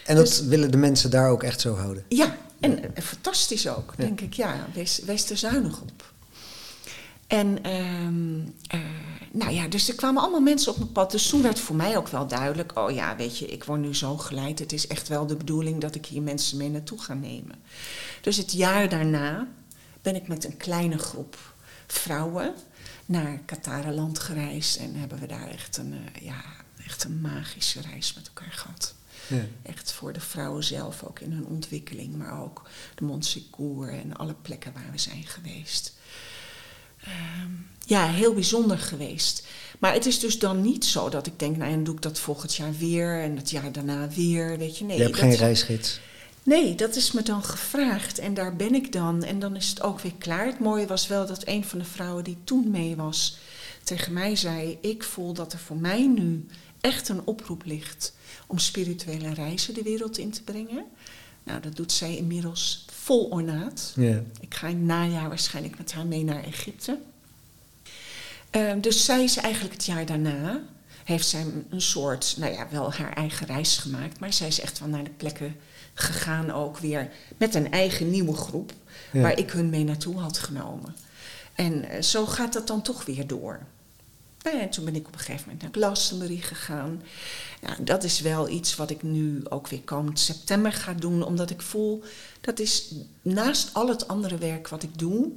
[0.05, 2.03] En dat Dus- willen de mensen daar ook echt zo houden.
[2.09, 4.33] Ja, en eh, fantastisch ook, denk ik.
[4.33, 6.13] Ja, wees, wees er zuinig op.
[7.28, 8.80] En ehm, eh,
[9.32, 11.11] nou ja, dus er kwamen allemaal mensen op mijn pad.
[11.11, 13.95] Dus toen werd voor mij ook wel duidelijk: oh ja, weet je, ik word nu
[13.95, 14.59] zo geleid.
[14.59, 17.55] Het is echt wel de bedoeling dat ik hier mensen mee naartoe ga nemen.
[18.21, 19.47] Dus het jaar daarna
[20.01, 21.38] ben ik met een kleine groep
[21.88, 22.53] vrouwen
[23.05, 24.78] naar Katarenland gereisd.
[24.78, 26.43] En hebben we daar echt een, eh, ja,
[26.86, 28.95] echt een magische reis met elkaar gehad.
[29.28, 29.45] Ja.
[29.61, 34.36] Echt voor de vrouwen zelf ook in hun ontwikkeling, maar ook de Montsecours en alle
[34.41, 35.96] plekken waar we zijn geweest.
[37.07, 37.51] Ehm,
[37.85, 39.47] ja, heel bijzonder geweest.
[39.79, 42.19] Maar het is dus dan niet zo dat ik denk, nou, dan doe ik dat
[42.19, 44.85] volgend jaar weer en het jaar daarna weer, weet je.
[44.85, 45.99] Nee, je hebt dat, geen reisgids.
[46.43, 49.81] nee, dat is me dan gevraagd en daar ben ik dan en dan is het
[49.81, 50.45] ook weer klaar.
[50.45, 53.37] Het mooie was wel dat een van de vrouwen die toen mee was
[53.83, 56.45] tegen mij zei, ik voel dat er voor mij nu
[56.81, 58.13] echt een oproep ligt
[58.47, 60.85] om spirituele reizen de wereld in te brengen.
[61.43, 63.93] Nou, dat doet zij inmiddels vol ornaat.
[63.95, 64.21] Ja.
[64.39, 66.97] Ik ga in het najaar waarschijnlijk met haar mee naar Egypte.
[68.49, 70.61] Ehm, dus zij is eigenlijk het jaar daarna,
[71.03, 74.19] heeft zij een soort, nou ja, wel haar eigen reis gemaakt.
[74.19, 75.55] Maar zij is echt wel naar de plekken
[75.93, 78.73] gegaan ook weer met een eigen nieuwe groep.
[79.11, 80.95] Waar ik hun mee naartoe had genomen.
[81.55, 83.59] En eh, zo gaat dat dan toch weer door.
[84.47, 87.01] Nou ja, En toen ben ik op een gegeven moment naar Glastonbury gegaan.
[87.61, 91.23] Ja, dat is wel iets wat ik nu ook weer komend september ga doen.
[91.23, 92.03] Omdat ik voel,
[92.41, 95.31] dat is naast al het andere werk wat ik doe...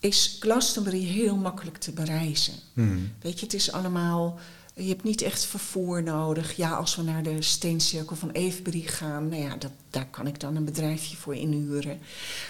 [0.00, 2.54] is Glastonbury heel makkelijk te bereizen.
[2.72, 2.98] Mhm.
[3.20, 4.38] Weet je, het is allemaal...
[4.76, 6.56] Je hebt niet echt vervoer nodig.
[6.56, 9.28] Ja, als we naar de steencirkel van Avebury gaan...
[9.28, 12.00] Nou ja, dat, daar kan ik dan een bedrijfje voor inhuren.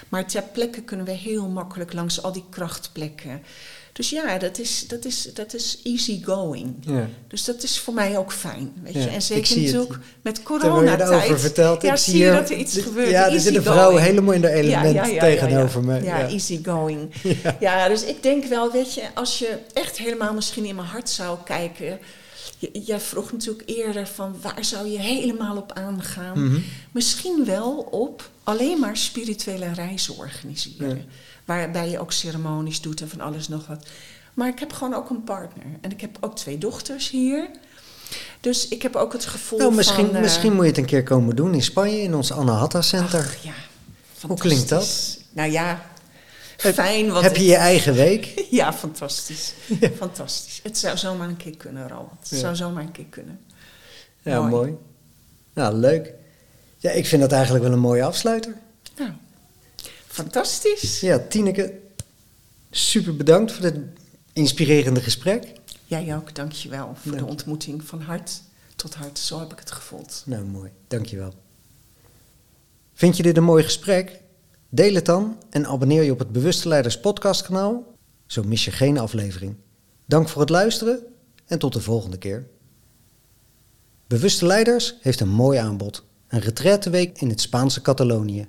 [0.09, 3.41] Maar ter plekke kunnen we heel makkelijk langs al die krachtplekken...
[3.95, 6.73] Dus ja, dat is, dat is, dat is easy going.
[6.81, 7.07] Ja.
[7.27, 8.73] Dus dat is voor mij ook fijn.
[8.83, 8.99] Weet je?
[8.99, 11.39] Ja, En zeker natuurlijk met coronatijd.
[11.39, 13.09] vertelt, ja, ik zie je dat er iets gebeurt.
[13.09, 15.93] Ja, er zit een vrouw helemaal in de element Ja, tegenover me.
[16.03, 16.27] Ja, Ja.
[16.27, 17.11] easy going.
[17.59, 17.87] Ja.
[17.87, 21.37] dus ik denk wel, weet je, als je echt helemaal misschien in mijn hart zou
[21.45, 21.99] kijken.
[22.59, 26.45] je- Jij vroeg natuurlijk eerder van waar zou je helemaal op aangaan?
[26.47, 26.59] Mhm.
[26.91, 31.05] Misschien wel op alleen maar spirituele reizen organiseren.
[31.45, 33.85] Waarbij je ook ceremonies doet en van alles nog wat.
[34.33, 35.65] Maar ik heb gewoon ook een partner.
[35.81, 37.49] En ik heb ook twee dochters hier.
[38.39, 40.15] Dus ik heb ook het gevoel Nou, misschien, van...
[40.15, 43.19] eh, misschien moet je het een keer komen doen in Spanje, in ons Anahata Center.
[43.19, 43.53] ach, ja,
[44.27, 45.17] Hoe klinkt dat?
[45.31, 45.81] Nou ja,
[46.57, 47.11] fijn.
[47.11, 48.33] Want Heb je je eigen week?
[48.49, 49.53] Ja, fantastisch.
[49.97, 50.59] Fantastisch.
[50.63, 52.09] Het zou zomaar een keer kunnen, Roland.
[52.19, 52.37] Het Ja.
[52.37, 53.39] zou zomaar een keer kunnen.
[54.21, 54.51] Ja, mooi.
[54.51, 54.77] Mooi.
[55.53, 56.13] Nou, leuk.
[56.77, 58.55] Ja, ik vind dat eigenlijk wel een mooie afsluiter.
[58.97, 59.11] Nou,
[60.15, 60.99] fantastisch.
[60.99, 61.79] Ja, Tineke,
[62.71, 63.75] super bedankt voor dit
[64.33, 65.53] inspirerende gesprek.
[65.85, 68.41] Jij ook, dankjewel voor Dank de ontmoeting van hart
[68.75, 69.19] tot hart.
[69.19, 70.23] Zo heb ik het gevoeld.
[70.25, 70.71] Nou, mooi.
[70.87, 71.33] Dankjewel.
[72.93, 74.21] Vind je dit een mooi gesprek?
[74.69, 77.93] Deel het dan en abonneer je op het Bewuste Leiders podcastkanaal.
[78.25, 79.55] Zo mis je geen aflevering.
[80.05, 80.99] Dank voor het luisteren
[81.45, 82.47] en tot de volgende keer.
[84.07, 86.03] Bewuste Leiders heeft een mooi aanbod.
[86.27, 88.47] Een retraiteweek in het Spaanse Catalonië.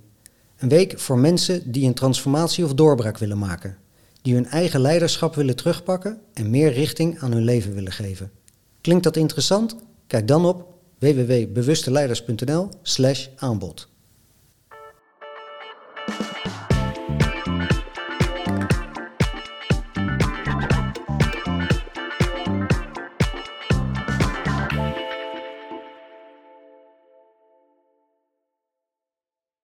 [0.57, 3.77] Een week voor mensen die een transformatie of doorbraak willen maken.
[4.23, 8.31] Die hun eigen leiderschap willen terugpakken en meer richting aan hun leven willen geven.
[8.81, 9.77] Klinkt dat interessant?
[10.07, 13.89] Kijk dan op www.bewusteleiders.nl slash aanbod.